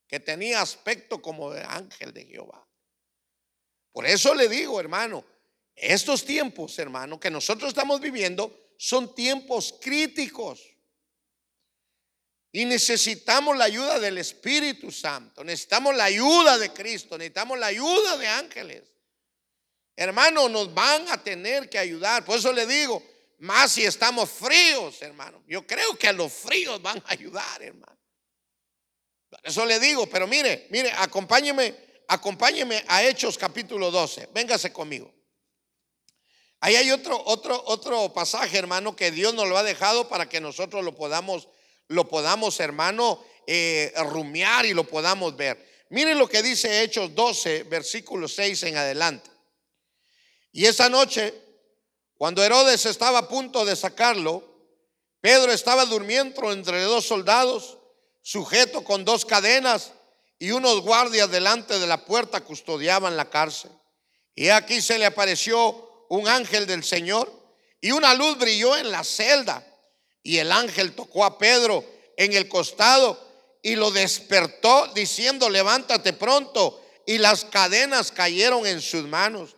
[0.08, 2.66] que tenía aspecto como de ángel de Jehová.
[3.92, 5.26] Por eso le digo, hermano,
[5.76, 10.62] estos tiempos, hermano, que nosotros estamos viviendo son tiempos críticos.
[12.52, 18.18] Y necesitamos la ayuda del Espíritu Santo, necesitamos la ayuda de Cristo, necesitamos la ayuda
[18.18, 18.84] de ángeles.
[19.96, 22.26] Hermano, nos van a tener que ayudar.
[22.26, 23.04] Por eso le digo,
[23.40, 25.44] más si estamos fríos, hermano.
[25.48, 27.98] Yo creo que a los fríos van a ayudar, hermano.
[29.30, 31.76] Por eso le digo, pero mire, mire, acompáñeme,
[32.08, 34.30] acompáñeme a Hechos capítulo 12.
[34.34, 35.13] Véngase conmigo.
[36.66, 40.40] Ahí hay otro, otro, otro pasaje, hermano, que Dios nos lo ha dejado para que
[40.40, 41.50] nosotros lo podamos,
[41.90, 45.62] lo podamos, hermano, eh, rumiar y lo podamos ver.
[45.90, 49.30] Miren lo que dice Hechos 12, versículo 6 en adelante.
[50.54, 51.34] Y esa noche,
[52.16, 54.42] cuando Herodes estaba a punto de sacarlo,
[55.20, 57.78] Pedro estaba durmiendo entre dos soldados,
[58.22, 59.92] sujeto con dos cadenas,
[60.40, 63.72] y unos guardias delante de la puerta custodiaban la cárcel.
[64.34, 67.32] Y aquí se le apareció un ángel del Señor
[67.82, 69.66] y una luz brilló en la celda.
[70.22, 71.84] Y el ángel tocó a Pedro
[72.16, 73.20] en el costado
[73.64, 76.80] y lo despertó diciendo, levántate pronto.
[77.08, 79.56] Y las cadenas cayeron en sus manos.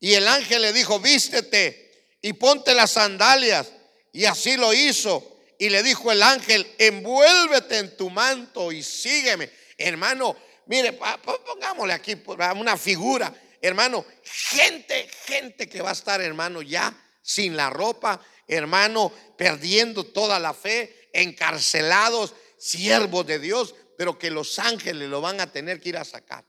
[0.00, 3.68] Y el ángel le dijo, vístete y ponte las sandalias.
[4.12, 5.38] Y así lo hizo.
[5.56, 9.50] Y le dijo el ángel, envuélvete en tu manto y sígueme.
[9.78, 10.36] Hermano,
[10.66, 12.20] mire, pongámosle aquí
[12.56, 13.32] una figura.
[13.62, 16.92] Hermano, gente, gente que va a estar, hermano, ya
[17.22, 24.58] sin la ropa, hermano, perdiendo toda la fe, encarcelados, siervos de Dios, pero que los
[24.58, 26.44] ángeles lo van a tener que ir a sacar.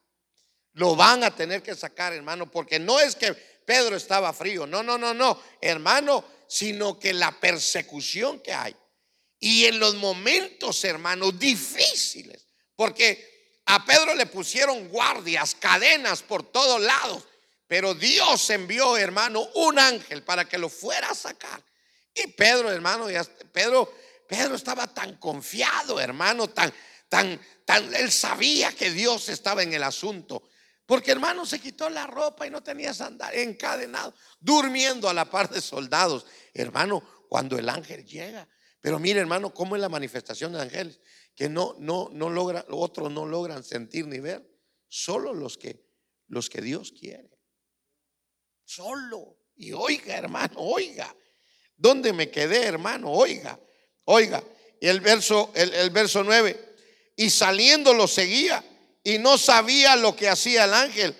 [0.74, 4.82] Lo van a tener que sacar, hermano, porque no es que Pedro estaba frío, no,
[4.82, 8.76] no, no, no, hermano, sino que la persecución que hay.
[9.39, 13.32] Y en los momentos, hermano, difíciles, porque
[13.66, 17.24] a Pedro le pusieron guardias, cadenas por todos lados,
[17.68, 21.64] pero Dios envió, hermano, un ángel para que lo fuera a sacar.
[22.14, 23.07] Y Pedro, hermano,
[23.51, 23.91] Pedro,
[24.28, 26.72] Pedro estaba tan confiado, hermano, tan,
[27.09, 30.43] tan, tan, él sabía que Dios estaba en el asunto.
[30.86, 35.49] Porque hermano se quitó la ropa y no tenía andar encadenado, durmiendo a la par
[35.49, 36.26] de soldados.
[36.53, 38.47] Hermano, cuando el ángel llega.
[38.82, 40.99] Pero mire, hermano, cómo es la manifestación de ángeles,
[41.36, 44.47] que no, no, no logra, otros no logran sentir ni ver,
[44.88, 45.84] solo los que,
[46.27, 47.29] los que Dios quiere.
[48.63, 49.38] Solo.
[49.55, 51.15] Y oiga, hermano, oiga.
[51.75, 53.11] ¿Dónde me quedé, hermano?
[53.11, 53.59] Oiga,
[54.05, 54.43] oiga.
[54.79, 56.75] Y el verso, el, el verso 9.
[57.15, 58.63] Y saliendo lo seguía
[59.03, 61.15] y no sabía lo que hacía el ángel.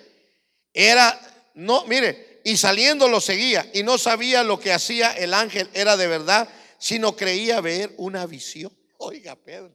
[0.72, 1.20] Era,
[1.54, 5.96] no, mire, y saliendo lo seguía y no sabía lo que hacía el ángel era
[5.96, 6.48] de verdad,
[6.78, 8.72] sino creía ver una visión.
[8.98, 9.74] Oiga, Pedro,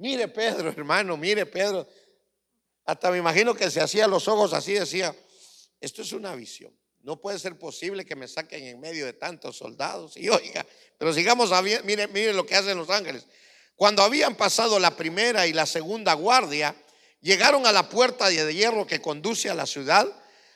[0.00, 1.86] Mire, Pedro, hermano, mire, Pedro.
[2.86, 5.14] Hasta me imagino que se hacía los ojos así, decía,
[5.78, 6.74] esto es una visión.
[7.02, 10.16] No puede ser posible que me saquen en medio de tantos soldados.
[10.16, 11.50] Y oiga, pero sigamos,
[11.84, 13.26] mire, mire lo que hacen los ángeles.
[13.76, 16.74] Cuando habían pasado la primera y la segunda guardia,
[17.20, 20.06] llegaron a la puerta de hierro que conduce a la ciudad,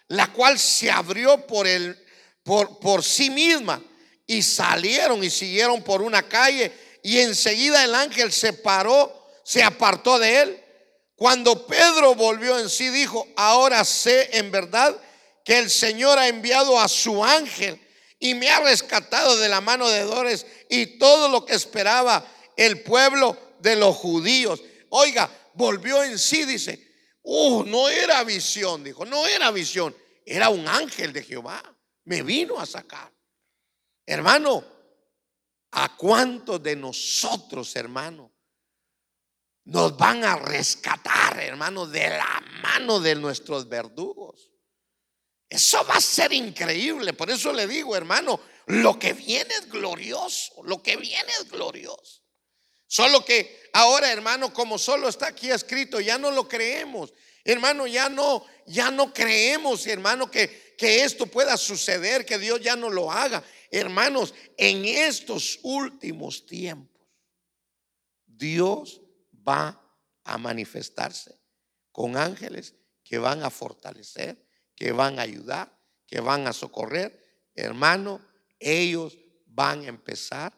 [0.09, 2.03] la cual se abrió por, el,
[2.43, 3.83] por, por sí misma
[4.27, 6.73] y salieron y siguieron por una calle
[7.03, 10.65] y enseguida el ángel se paró, se apartó de él.
[11.15, 14.97] Cuando Pedro volvió en sí, dijo, ahora sé en verdad
[15.45, 17.81] que el Señor ha enviado a su ángel
[18.19, 22.27] y me ha rescatado de la mano de Dores y todo lo que esperaba
[22.57, 24.63] el pueblo de los judíos.
[24.89, 26.91] Oiga, volvió en sí, dice,
[27.23, 31.63] uh, no era visión, dijo, no era visión, era un ángel de Jehová.
[32.05, 33.13] Me vino a sacar.
[34.07, 34.65] Hermano,
[35.71, 38.34] ¿a cuántos de nosotros, hermano,
[39.65, 44.51] nos van a rescatar, hermano, de la mano de nuestros verdugos?
[45.49, 47.13] Eso va a ser increíble.
[47.13, 50.63] Por eso le digo, hermano, lo que viene es glorioso.
[50.65, 52.23] Lo que viene es glorioso.
[52.87, 57.13] Solo que ahora, hermano, como solo está aquí escrito, ya no lo creemos.
[57.45, 62.75] Hermano, ya no, ya no creemos, hermano, que, que esto pueda suceder, que Dios ya
[62.77, 63.45] no lo haga.
[63.71, 67.03] Hermanos, en estos últimos tiempos,
[68.27, 69.04] Dios
[69.47, 69.81] va
[70.25, 71.39] a manifestarse
[71.93, 77.51] con ángeles que van a fortalecer, que van a ayudar, que van a socorrer.
[77.55, 78.21] Hermano,
[78.59, 80.53] ellos van a empezar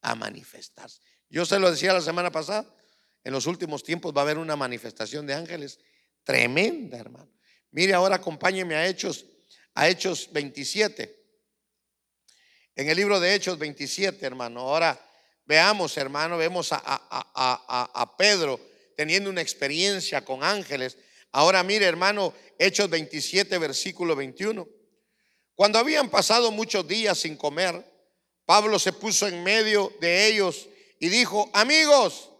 [0.00, 1.00] a manifestarse.
[1.28, 2.74] Yo se lo decía la semana pasada,
[3.22, 5.78] en los últimos tiempos va a haber una manifestación de ángeles
[6.24, 7.30] tremenda, hermano.
[7.72, 9.26] Mire, ahora acompáñeme a Hechos,
[9.74, 11.20] a Hechos 27.
[12.74, 14.60] En el libro de Hechos 27, hermano.
[14.60, 15.09] Ahora
[15.50, 18.60] veamos, hermano, vemos a, Pedro
[18.96, 20.96] teniendo una experiencia con ángeles.
[21.32, 24.68] Ahora mire, hermano, Hechos 27, versículo 21.
[25.56, 27.84] Cuando habían pasado muchos días sin comer,
[28.46, 30.68] Pablo se puso en medio de ellos
[31.00, 32.30] y dijo, amigos,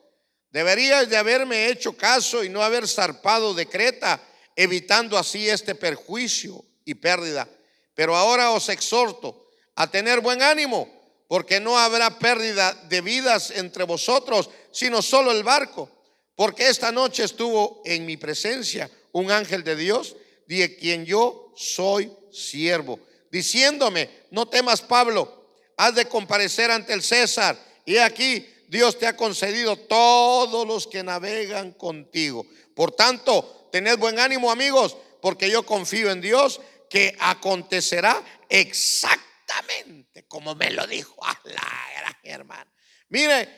[0.50, 4.22] deberíais de haberme hecho caso y no haber zarpado de Creta,
[4.54, 7.48] evitando así este perjuicio y pérdida.
[7.94, 10.99] Pero ahora os exhorto a tener buen ánimo,
[11.30, 15.88] porque no habrá pérdida de vidas entre vosotros, sino solo el barco.
[16.34, 20.16] Porque esta noche estuvo en mi presencia un ángel de Dios,
[20.48, 22.98] de quien yo soy siervo,
[23.30, 29.16] diciéndome, no temas Pablo, has de comparecer ante el César y aquí Dios te ha
[29.16, 32.44] concedido todos los que navegan contigo.
[32.74, 40.54] Por tanto, tened buen ánimo amigos, porque yo confío en Dios que acontecerá exactamente como
[40.54, 42.72] me lo dijo a la gran hermana.
[43.08, 43.48] Mire,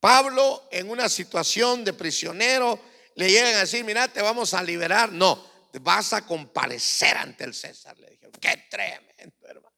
[0.00, 2.80] Pablo en una situación de prisionero
[3.16, 5.10] le llegan a decir, mira, te vamos a liberar.
[5.10, 5.44] No,
[5.80, 7.98] vas a comparecer ante el César.
[7.98, 9.76] Le dijeron, qué tremendo, hermano.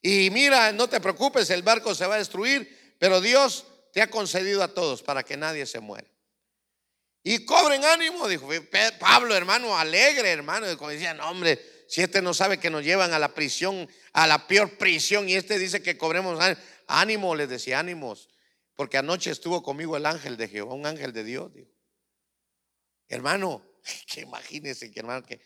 [0.00, 4.08] Y mira, no te preocupes, el barco se va a destruir, pero Dios te ha
[4.08, 6.08] concedido a todos para que nadie se muera.
[7.22, 8.48] Y cobren ánimo, dijo
[8.98, 10.70] Pablo, hermano, alegre, hermano.
[10.70, 14.26] Y como decían, hombre, si este no sabe que nos llevan a la prisión, a
[14.26, 16.38] la peor prisión, y este dice que cobremos
[16.86, 18.28] ánimo, les decía ánimos,
[18.76, 21.50] porque anoche estuvo conmigo el ángel de Jehová, un ángel de Dios.
[23.08, 23.62] Hermano,
[24.12, 25.40] que imagínese que hermano, que,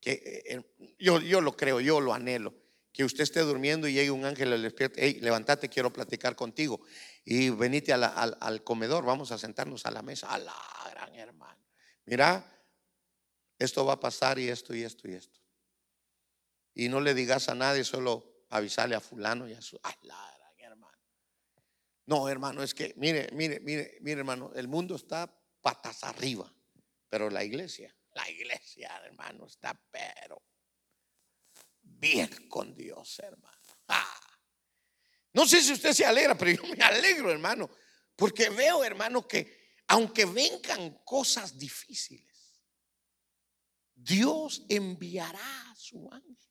[0.00, 2.54] que eh, yo, yo lo creo, yo lo anhelo
[2.98, 6.80] que usted esté durmiendo y llegue un ángel le despierte, hey, levántate, quiero platicar contigo.
[7.24, 10.26] Y venite al, al, comedor, vamos a sentarnos a la mesa.
[10.28, 10.52] A la
[10.90, 11.64] gran hermano.
[12.06, 12.44] Mira,
[13.56, 15.38] esto va a pasar y esto y esto y esto.
[16.78, 19.80] Y no le digas a nadie, solo avisarle a fulano y a su...
[19.82, 20.96] A la gran hermano.
[22.06, 25.28] No, hermano, es que, mire, mire, mire, mire, hermano, el mundo está
[25.60, 26.54] patas arriba,
[27.08, 30.40] pero la iglesia, la iglesia, hermano, está pero
[31.82, 33.58] bien con Dios, hermano.
[33.88, 34.20] Ah.
[35.32, 37.68] No sé si usted se alegra, pero yo me alegro, hermano,
[38.14, 42.62] porque veo, hermano, que aunque vengan cosas difíciles,
[43.96, 46.47] Dios enviará a su ángel.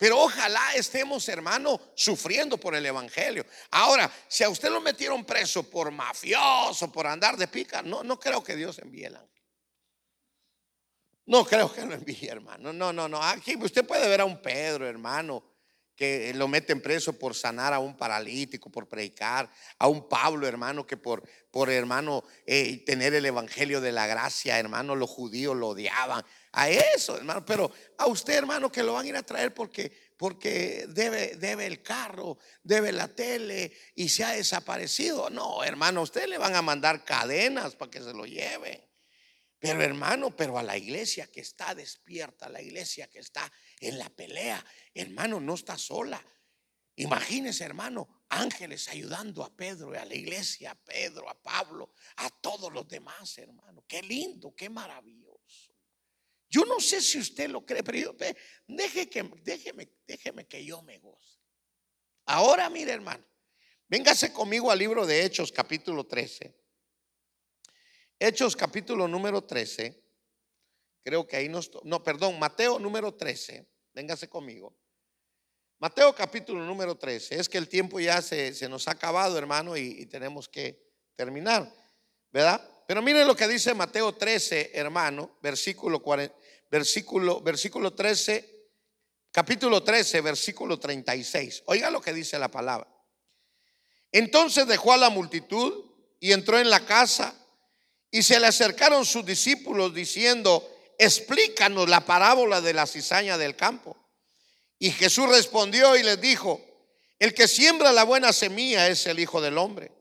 [0.00, 3.44] Pero ojalá estemos, hermano, sufriendo por el Evangelio.
[3.70, 8.18] Ahora, si a usted lo metieron preso por mafioso, por andar de pica, no, no
[8.18, 9.42] creo que Dios envíe el ángel.
[11.26, 12.72] No creo que lo envíe, hermano.
[12.72, 13.22] No, no, no.
[13.22, 15.44] Aquí usted puede ver a un Pedro, hermano,
[15.94, 20.86] que lo meten preso por sanar a un paralítico, por predicar, a un Pablo, hermano,
[20.86, 25.68] que por, por hermano, eh, tener el evangelio de la gracia, hermano, los judíos lo
[25.68, 26.24] odiaban.
[26.52, 27.44] A eso, hermano.
[27.44, 31.66] Pero a usted, hermano, que lo van a ir a traer porque, porque debe, debe
[31.66, 35.30] el carro, debe la tele y se ha desaparecido.
[35.30, 38.84] No, hermano, a usted le van a mandar cadenas para que se lo lleven.
[39.60, 43.98] Pero hermano, pero a la iglesia que está despierta, a la iglesia que está en
[43.98, 46.24] la pelea, hermano, no está sola.
[46.96, 52.30] Imagínese, hermano, ángeles ayudando a Pedro y a la iglesia, a Pedro, a Pablo, a
[52.30, 53.84] todos los demás, hermano.
[53.86, 55.29] Qué lindo, qué maravilloso.
[56.50, 58.16] Yo no sé si usted lo cree, pero yo,
[58.66, 61.38] deje que, déjeme, déjeme que yo me goce.
[62.26, 63.24] Ahora, mire, hermano,
[63.88, 66.54] véngase conmigo al libro de Hechos, capítulo 13.
[68.18, 70.04] Hechos capítulo número 13.
[71.02, 71.70] Creo que ahí nos...
[71.84, 73.66] No, perdón, Mateo número 13.
[73.94, 74.76] Véngase conmigo.
[75.78, 77.40] Mateo capítulo número 13.
[77.40, 80.78] Es que el tiempo ya se, nos ha acabado, hermano, y, tenemos que
[81.16, 81.72] terminar.
[82.30, 82.60] ¿Verdad?
[82.86, 86.36] Pero miren lo que dice Mateo 13, hermano, versículo, 40,
[86.70, 88.68] versículo, versículo 13,
[89.32, 91.64] capítulo 13, versículo 36.
[91.66, 92.88] Oiga lo que dice la palabra.
[94.12, 95.84] Entonces dejó a la multitud
[96.18, 97.34] y entró en la casa
[98.10, 100.68] y se le acercaron sus discípulos diciendo,
[100.98, 103.96] explícanos la parábola de la cizaña del campo.
[104.78, 106.60] Y Jesús respondió y les dijo,
[107.18, 109.92] el que siembra la buena semilla es el Hijo del Hombre.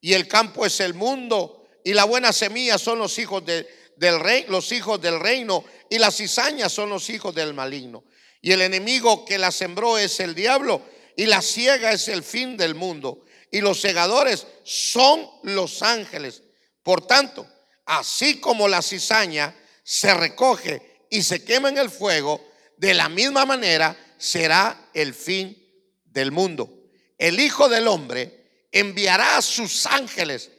[0.00, 1.68] Y el campo es el mundo.
[1.84, 3.44] Y la buena semilla son los hijos
[3.96, 5.64] del rey, los hijos del reino.
[5.90, 8.04] Y las cizañas son los hijos del maligno.
[8.40, 10.82] Y el enemigo que la sembró es el diablo.
[11.16, 13.24] Y la ciega es el fin del mundo.
[13.50, 16.42] Y los segadores son los ángeles.
[16.82, 17.46] Por tanto,
[17.86, 22.42] así como la cizaña se recoge y se quema en el fuego,
[22.76, 25.56] de la misma manera será el fin
[26.04, 26.82] del mundo.
[27.18, 30.50] El Hijo del Hombre enviará a sus ángeles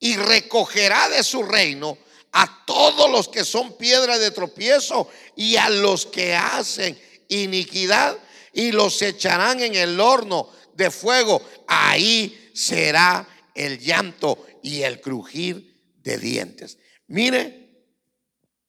[0.00, 1.98] y recogerá de su reino
[2.32, 6.98] a todos los que son piedra de tropiezo y a los que hacen
[7.28, 8.18] iniquidad
[8.52, 11.42] y los echarán en el horno de fuego.
[11.66, 16.78] Ahí será el llanto y el crujir de dientes.
[17.06, 17.86] Mire,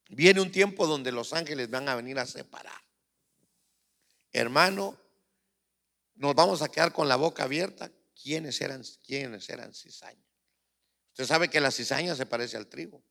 [0.10, 2.82] viene un tiempo donde los ángeles van a venir a separar.
[4.32, 4.98] Hermano,
[6.16, 7.92] nos vamos a quedar con la boca abierta.
[8.22, 10.28] ¿Quiénes eran, quiénes eran cizañas?
[11.12, 13.04] Usted sabe que la cizaña se parece al trigo.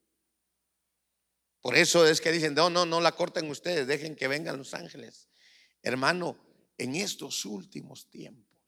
[1.68, 4.72] Por eso es que dicen, no, no, no la corten ustedes, dejen que vengan los
[4.72, 5.28] ángeles.
[5.82, 6.38] Hermano,
[6.78, 8.58] en estos últimos tiempos,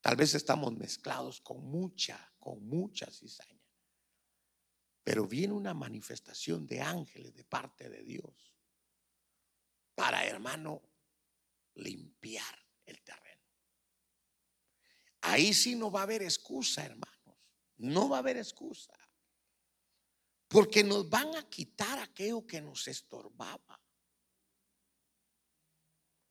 [0.00, 3.60] tal vez estamos mezclados con mucha, con mucha cizaña.
[5.04, 8.56] Pero viene una manifestación de ángeles de parte de Dios
[9.94, 10.80] para, hermano,
[11.74, 13.44] limpiar el terreno.
[15.20, 17.36] Ahí sí no va a haber excusa, hermanos.
[17.76, 18.94] No va a haber excusa.
[20.48, 23.80] Porque nos van a quitar aquello que nos estorbaba.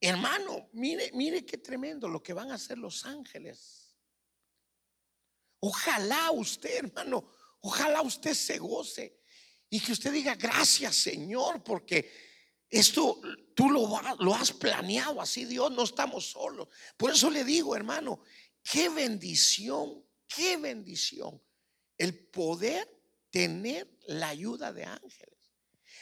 [0.02, 3.96] Hermano, mire, mire qué tremendo lo que van a hacer los ángeles.
[5.60, 9.20] Ojalá usted, hermano, Ojalá usted se goce
[9.70, 12.10] Y que usted diga, gracias Señor, porque
[12.70, 13.20] esto
[13.54, 13.90] tú lo,
[14.20, 16.68] lo has planeado así, Dios, no estamos solos.
[16.96, 18.22] Por eso le digo, hermano,
[18.64, 21.42] qué bendición, qué bendición
[21.98, 22.97] el poder
[23.38, 25.54] tener la ayuda de ángeles.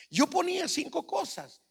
[0.10, 1.62] Yo ponía cinco cosas.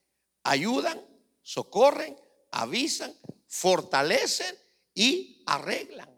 [0.42, 1.02] Ayudan,
[1.40, 4.58] socorren, avisan, fortalecen
[4.92, 6.10] y arreglan.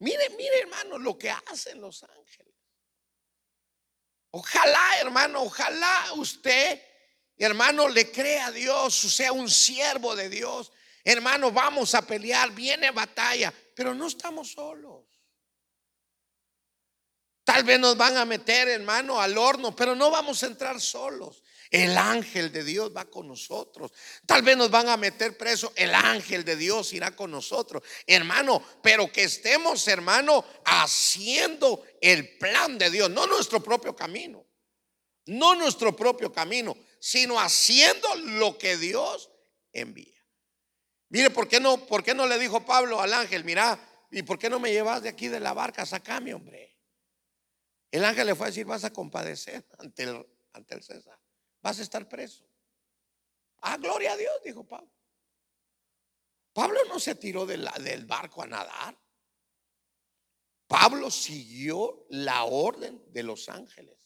[0.00, 2.54] Mire, mire hermano lo que hacen los ángeles.
[4.32, 6.82] Ojalá hermano, ojalá usted,
[7.38, 10.70] hermano, le crea a Dios, sea un siervo de Dios.
[11.02, 15.15] Hermano, vamos a pelear, viene batalla, pero no estamos solos.
[17.46, 21.44] Tal vez nos van a meter, hermano, al horno, pero no vamos a entrar solos.
[21.70, 23.92] El ángel de Dios va con nosotros.
[24.26, 25.72] Tal vez nos van a meter preso.
[25.76, 27.84] El ángel de Dios irá con nosotros.
[28.04, 33.10] Hermano, pero que estemos, hermano, haciendo el plan de Dios.
[33.10, 34.44] No nuestro propio camino.
[35.26, 39.30] No nuestro propio camino, sino haciendo lo que Dios
[39.72, 40.20] envía.
[41.10, 43.44] Mire, ¿por qué no, por qué no le dijo Pablo al ángel?
[43.44, 43.78] Mira,
[44.10, 45.86] ¿y por qué no me llevas de aquí de la barca?
[45.86, 46.75] Sacame, hombre.
[47.90, 51.18] El ángel le fue a decir, vas a compadecer ante el, ante el César.
[51.62, 52.44] Vas a estar preso.
[53.62, 54.90] Ah, gloria a Dios, dijo Pablo.
[56.52, 58.98] Pablo no se tiró del barco a nadar.
[60.66, 63.96] Pablo siguió la orden de los ángeles.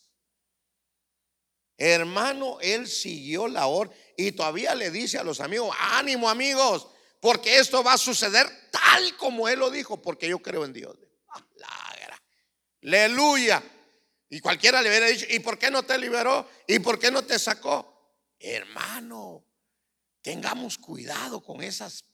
[1.77, 6.89] Hermano, él siguió la orden y todavía le dice a los amigos, ánimo amigos,
[7.21, 10.97] porque esto va a suceder tal como él lo dijo, porque yo creo en Dios.
[12.83, 13.63] Aleluya.
[14.29, 16.49] Y cualquiera le hubiera dicho, ¿y por qué no te liberó?
[16.67, 18.15] ¿Y por qué no te sacó?
[18.39, 19.45] Hermano,
[20.23, 22.05] tengamos cuidado con esas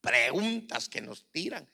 [0.00, 1.68] preguntas que nos tiran.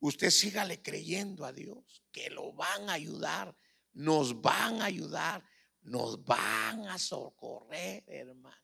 [0.00, 3.54] Usted sígale creyendo a Dios, que lo van a ayudar,
[3.92, 5.44] nos van a ayudar,
[5.82, 8.56] nos van a socorrer, hermano.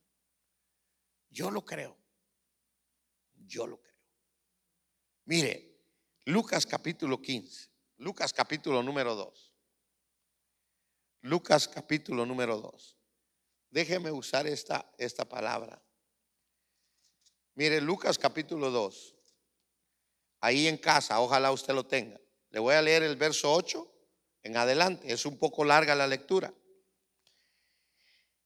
[1.29, 1.99] Yo lo creo.
[3.47, 3.95] Yo lo creo.
[5.27, 5.77] Mire,
[6.25, 7.76] Lucas capítulo 15.
[7.99, 9.53] Lucas capítulo número 2.
[11.22, 12.97] Lucas capítulo número 2.
[13.70, 15.82] Déjeme usar esta, esta palabra.
[17.55, 19.14] Mire, Lucas capítulo 2.
[20.40, 22.20] Ahí en casa, ojalá usted lo tenga.
[22.51, 23.90] Le voy a leer el verso 8
[24.42, 25.12] en adelante.
[25.12, 26.53] Es un poco larga la lectura.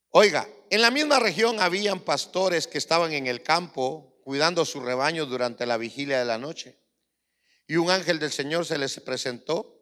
[0.09, 5.25] Oiga, en la misma región habían pastores que estaban en el campo cuidando su rebaño
[5.25, 6.77] durante la vigilia de la noche.
[7.71, 9.81] Y un ángel del Señor se les presentó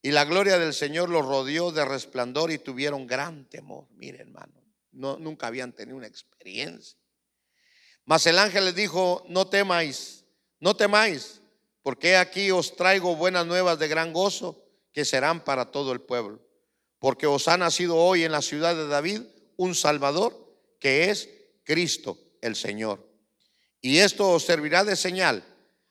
[0.00, 3.86] y la gloria del Señor los rodeó de resplandor y tuvieron gran temor.
[3.90, 6.98] Mire, hermano, no, nunca habían tenido una experiencia.
[8.06, 10.24] Mas el ángel les dijo, no temáis,
[10.58, 11.42] no temáis,
[11.82, 14.64] porque aquí os traigo buenas nuevas de gran gozo
[14.94, 16.40] que serán para todo el pueblo.
[16.98, 19.20] Porque os ha nacido hoy en la ciudad de David
[19.58, 20.32] un Salvador
[20.80, 21.28] que es
[21.64, 23.06] Cristo el Señor.
[23.82, 25.44] Y esto os servirá de señal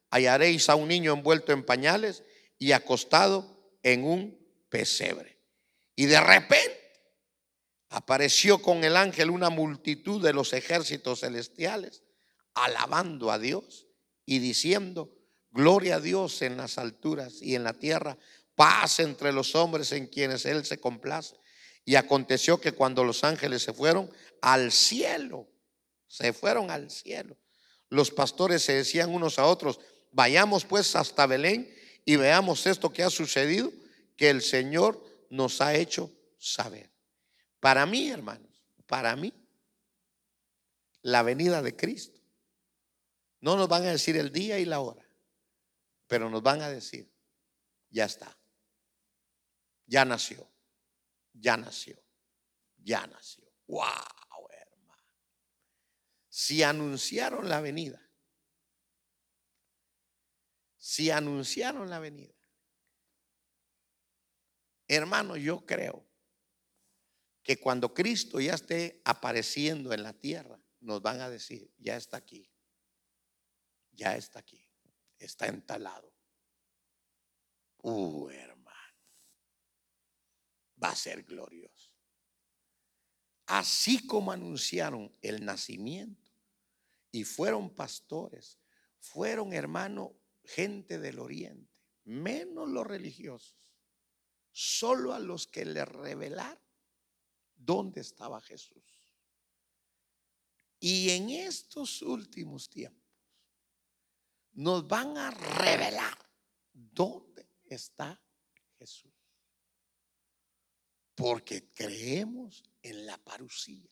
[0.10, 2.24] hallaréis a un niño envuelto en pañales
[2.58, 4.38] y acostado en un
[4.70, 5.40] pesebre.
[5.96, 6.78] Y de repente
[7.90, 12.04] apareció con el ángel una multitud de los ejércitos celestiales,
[12.54, 13.88] alabando a Dios
[14.26, 15.12] y diciendo,
[15.52, 18.18] gloria a Dios en las alturas y en la tierra,
[18.56, 21.36] paz entre los hombres en quienes Él se complace.
[21.86, 24.10] Y aconteció que cuando los ángeles se fueron
[24.42, 25.48] al cielo,
[26.08, 27.38] se fueron al cielo,
[27.90, 29.80] los pastores se decían unos a otros,
[30.12, 31.74] Vayamos pues hasta Belén
[32.06, 33.72] y veamos esto que ha sucedido,
[34.16, 36.92] que el Señor nos ha hecho saber.
[37.60, 39.34] Para mí, hermanos, para mí,
[41.02, 42.20] la venida de Cristo,
[43.42, 45.06] no nos van a decir el día y la hora,
[46.08, 47.12] pero nos van a decir,
[47.90, 48.38] ya está,
[49.86, 50.50] ya nació,
[51.34, 52.02] ya nació,
[52.78, 53.46] ya nació.
[53.68, 55.04] ¡Wow, hermano!
[56.30, 58.07] Si anunciaron la venida,
[60.88, 62.34] si anunciaron la venida.
[64.88, 66.08] Hermano, yo creo
[67.44, 72.16] que cuando Cristo ya esté apareciendo en la tierra, nos van a decir, ya está
[72.16, 72.50] aquí,
[73.92, 74.66] ya está aquí,
[75.20, 76.10] está entalado.
[77.82, 78.98] Uh, hermano,
[80.82, 81.92] va a ser glorioso.
[83.48, 86.32] Así como anunciaron el nacimiento
[87.12, 88.58] y fueron pastores,
[89.00, 90.16] fueron hermano
[90.48, 91.72] gente del oriente,
[92.06, 93.58] menos los religiosos,
[94.52, 96.64] solo a los que le revelaron
[97.56, 98.84] dónde estaba Jesús.
[100.80, 103.08] Y en estos últimos tiempos
[104.54, 106.18] nos van a revelar
[106.72, 108.20] dónde está
[108.78, 109.14] Jesús.
[111.14, 113.90] Porque creemos en la parucía,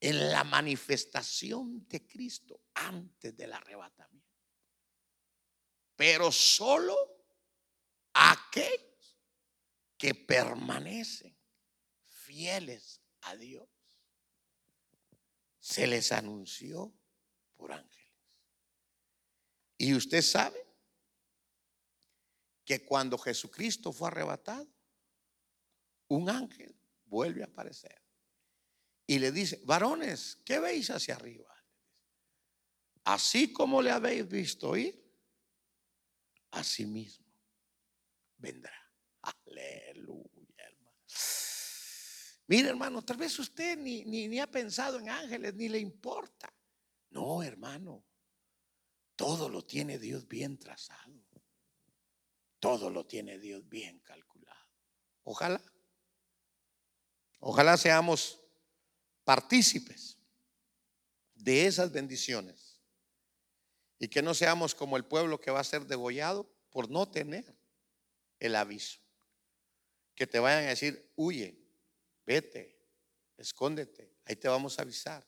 [0.00, 4.31] en la manifestación de Cristo antes del arrebatamiento.
[6.02, 6.96] Pero solo
[8.12, 9.16] aquellos
[9.96, 11.38] que permanecen
[12.08, 13.68] fieles a Dios
[15.60, 16.92] se les anunció
[17.54, 18.16] por ángeles.
[19.78, 20.66] Y usted sabe
[22.64, 24.66] que cuando Jesucristo fue arrebatado,
[26.08, 26.74] un ángel
[27.04, 28.02] vuelve a aparecer
[29.06, 31.54] y le dice, varones, ¿qué veis hacia arriba?
[33.04, 35.01] Así como le habéis visto ir,
[36.52, 37.26] así mismo
[38.38, 38.72] vendrá.
[39.22, 40.98] Aleluya, hermano.
[42.46, 46.52] Mire, hermano, tal vez usted ni, ni, ni ha pensado en ángeles, ni le importa.
[47.10, 48.04] No, hermano,
[49.16, 51.22] todo lo tiene Dios bien trazado.
[52.58, 54.68] Todo lo tiene Dios bien calculado.
[55.24, 55.62] Ojalá.
[57.40, 58.40] Ojalá seamos
[59.24, 60.16] partícipes
[61.34, 62.71] de esas bendiciones
[64.02, 67.54] y que no seamos como el pueblo que va a ser degollado por no tener
[68.40, 68.98] el aviso.
[70.16, 71.56] Que te vayan a decir, huye,
[72.26, 72.76] vete,
[73.36, 75.24] escóndete, ahí te vamos a avisar.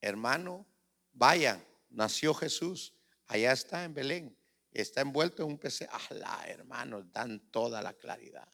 [0.00, 0.66] Hermano,
[1.12, 2.92] vayan, nació Jesús,
[3.28, 4.36] allá está en Belén
[4.72, 5.88] está envuelto en un PC.
[6.10, 8.50] la hermano, dan toda la claridad.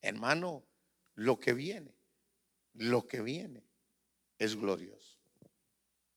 [0.00, 0.64] Hermano,
[1.14, 1.94] lo que viene,
[2.72, 3.62] lo que viene
[4.38, 5.18] es glorioso.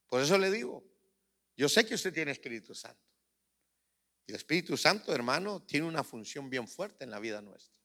[0.08, 0.84] Por eso le digo,
[1.56, 3.02] yo sé que usted tiene Espíritu Santo.
[4.28, 7.80] Y el Espíritu Santo, hermano, tiene una función bien fuerte en la vida nuestra.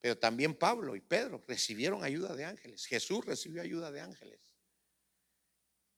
[0.00, 2.86] Pero también Pablo y Pedro recibieron ayuda de ángeles.
[2.86, 4.40] Jesús recibió ayuda de ángeles.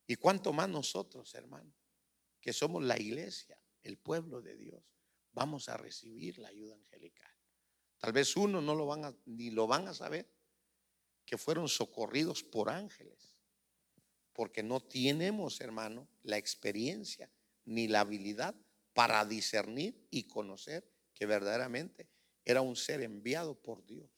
[0.06, 1.72] ¿Y cuánto más nosotros, hermano?
[2.42, 4.82] que somos la iglesia, el pueblo de Dios,
[5.32, 7.32] vamos a recibir la ayuda angelical.
[7.98, 10.28] Tal vez uno no lo van a, ni lo van a saber,
[11.24, 13.31] que fueron socorridos por ángeles,
[14.32, 17.30] porque no tenemos, hermano, la experiencia
[17.64, 18.54] ni la habilidad
[18.92, 22.08] para discernir y conocer que verdaderamente
[22.44, 24.10] era un ser enviado por Dios,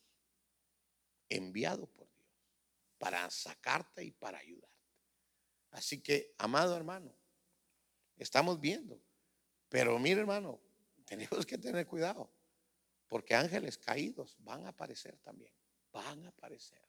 [1.29, 2.29] enviado por Dios,
[2.99, 4.73] para sacarte y para ayudarte.
[5.71, 7.15] Así que, amado hermano,
[8.17, 9.01] Estamos viendo.
[9.69, 10.61] Pero mire, hermano,
[11.05, 12.31] tenemos que tener cuidado.
[13.09, 15.53] Porque ángeles caídos van a aparecer también.
[15.93, 16.83] Van a aparecer.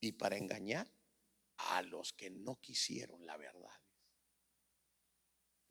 [0.00, 0.88] Y para engañar
[1.70, 3.80] a los que no quisieron la verdad.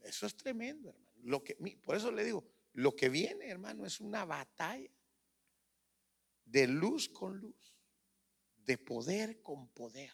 [0.01, 1.11] Eso es tremendo, hermano.
[1.23, 4.89] Lo que, por eso le digo, lo que viene, hermano, es una batalla
[6.45, 7.75] de luz con luz,
[8.57, 10.13] de poder con poder.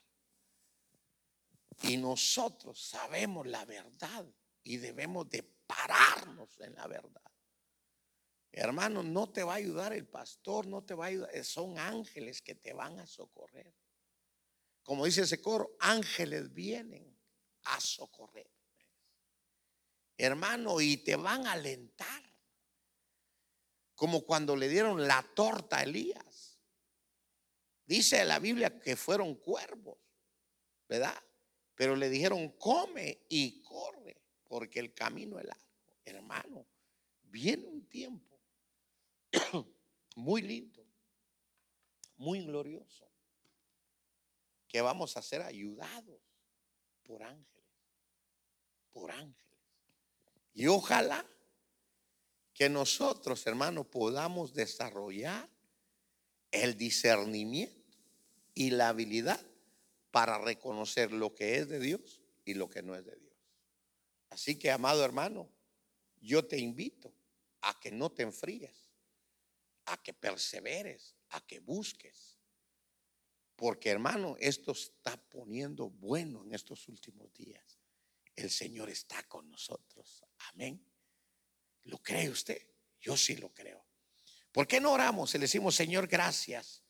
[1.84, 4.25] Y nosotros sabemos la verdad
[4.63, 7.21] y debemos de pararnos en la verdad.
[8.51, 11.45] Hermano, no te va a ayudar el pastor, no te va a ayudar.
[11.45, 13.73] Son ángeles que te van a socorrer.
[14.88, 17.13] Como dice ese coro, ángeles vienen
[17.65, 18.49] a socorrer.
[20.15, 22.23] Hermano, y te van a alentar.
[23.95, 26.57] Como cuando le dieron la torta a Elías.
[27.85, 29.97] Dice la Biblia que fueron cuervos,
[30.88, 31.21] ¿verdad?
[31.75, 35.97] Pero le dijeron, come y corre, porque el camino es largo.
[36.05, 36.65] Hermano,
[37.23, 38.39] viene un tiempo
[40.15, 40.88] muy lindo,
[42.15, 43.11] muy glorioso,
[44.68, 46.22] que vamos a ser ayudados
[47.03, 47.65] por ángeles,
[48.91, 49.36] por ángeles.
[50.53, 51.26] Y ojalá
[52.53, 55.49] que nosotros, hermano, podamos desarrollar
[56.51, 57.97] el discernimiento
[58.53, 59.39] y la habilidad
[60.11, 63.36] para reconocer lo que es de Dios y lo que no es de Dios.
[64.30, 65.49] Así que, amado hermano,
[66.22, 67.13] yo te invito
[67.61, 68.89] a que no te enfríes,
[69.86, 72.36] a que perseveres, a que busques.
[73.57, 77.79] Porque, hermano, esto está poniendo bueno en estos últimos días.
[78.35, 80.23] El Señor está con nosotros.
[80.53, 80.79] Amén.
[81.85, 82.61] ¿Lo cree usted?
[83.01, 83.83] Yo sí lo creo.
[84.51, 86.83] ¿Por qué no oramos y le decimos, Señor, gracias?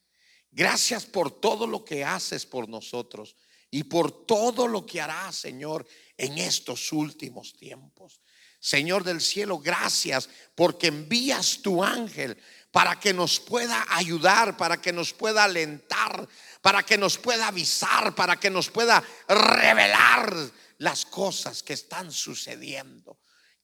[0.52, 3.38] Gracias por todo lo que haces por nosotros
[3.72, 5.88] y por todo lo que harás, Señor,
[6.18, 8.22] en estos últimos tiempos.
[8.60, 12.38] Señor del cielo, gracias porque envías tu ángel
[12.72, 16.28] para que nos pueda ayudar, para que nos pueda alentar,
[16.62, 20.36] para que nos pueda avisar, para que nos pueda revelar
[20.80, 23.20] las cosas que están sucediendo.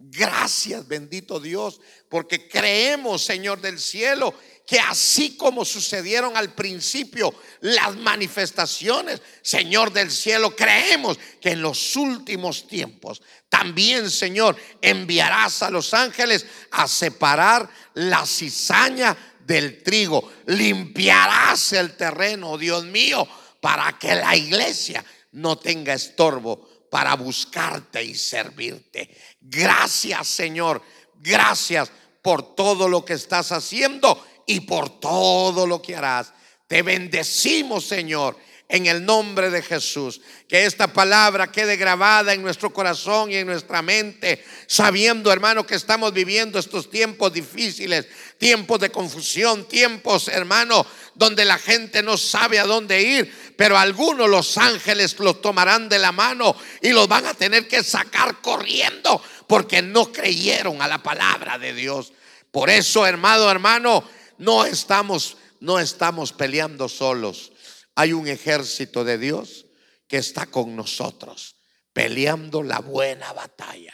[0.06, 1.80] Gracias, bendito Dios,
[2.10, 4.34] porque creemos, Señor del cielo,
[4.68, 11.96] que así como sucedieron al principio las manifestaciones, Señor del cielo, creemos que en los
[11.96, 20.34] últimos tiempos también, Señor, enviarás a los ángeles a separar la cizaña del trigo.
[20.48, 23.26] Limpiarás el terreno, Dios mío,
[23.62, 29.10] para que la iglesia no tenga estorbo para buscarte y servirte.
[29.42, 30.80] Gracias, Señor.
[31.16, 31.92] Gracias
[32.22, 36.32] por todo lo que estás haciendo y por todo lo que harás.
[36.68, 38.38] Te bendecimos, Señor,
[38.70, 40.22] en el nombre de Jesús.
[40.48, 45.76] Que esta palabra quede grabada en nuestro corazón y en nuestra mente, sabiendo, hermano, que
[45.76, 48.08] estamos viviendo estos tiempos difíciles,
[48.38, 50.86] tiempos de confusión, tiempos, hermano,
[51.16, 56.00] donde la gente no sabe a dónde ir, pero algunos los ángeles los tomarán de
[56.00, 61.04] la mano y los van a tener que sacar corriendo porque no creyeron a la
[61.04, 62.14] palabra de Dios.
[62.52, 64.04] Por eso, hermano, hermano,
[64.38, 67.53] no estamos no estamos peleando solos.
[67.96, 69.66] Hay un ejército de Dios
[70.08, 71.56] que está con nosotros,
[71.92, 73.94] peleando la buena batalla.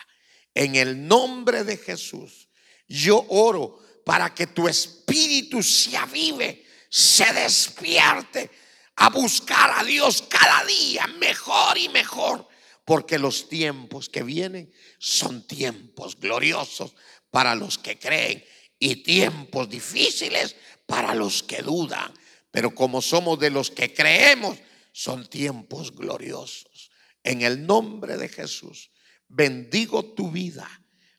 [0.54, 2.50] En el nombre de Jesús,
[2.88, 8.50] yo oro para que tu espíritu se avive, se despierte
[8.96, 12.48] a buscar a Dios cada día mejor y mejor,
[12.84, 16.96] porque los tiempos que vienen son tiempos gloriosos
[17.30, 18.44] para los que creen
[18.80, 22.12] y tiempos difíciles para los que dudan.
[22.52, 24.58] Pero como somos de los que creemos,
[24.92, 26.92] son tiempos gloriosos.
[27.24, 28.92] En el nombre de Jesús,
[29.28, 30.70] bendigo tu vida.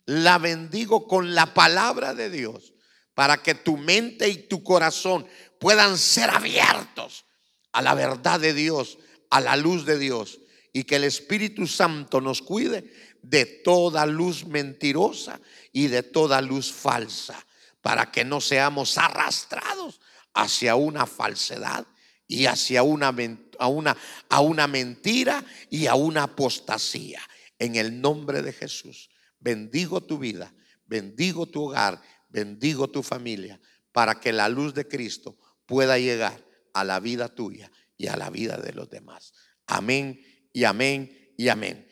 [0.07, 2.75] La bendigo con la palabra de Dios
[3.15, 5.27] para que tu mente y tu corazón
[5.59, 7.27] puedan ser abiertos
[7.73, 10.41] a la verdad de Dios, a la luz de Dios
[10.73, 15.41] y que el Espíritu Santo nos cuide de toda luz mentirosa
[15.73, 17.47] y de toda luz falsa
[17.83, 20.01] para que no seamos arrastrados
[20.35, 21.87] hacia una falsedad
[22.27, 23.15] y hacia una,
[23.59, 23.97] a una,
[24.29, 27.21] a una mentira y a una apostasía.
[27.59, 30.55] En el nombre de Jesús, bendigo tu vida,
[30.87, 33.61] bendigo tu hogar, bendigo tu familia,
[33.93, 38.31] para que la luz de Cristo pueda llegar a la vida tuya y a la
[38.31, 39.33] vida de los demás.
[39.67, 40.21] Amén
[40.53, 41.87] y amén y amén.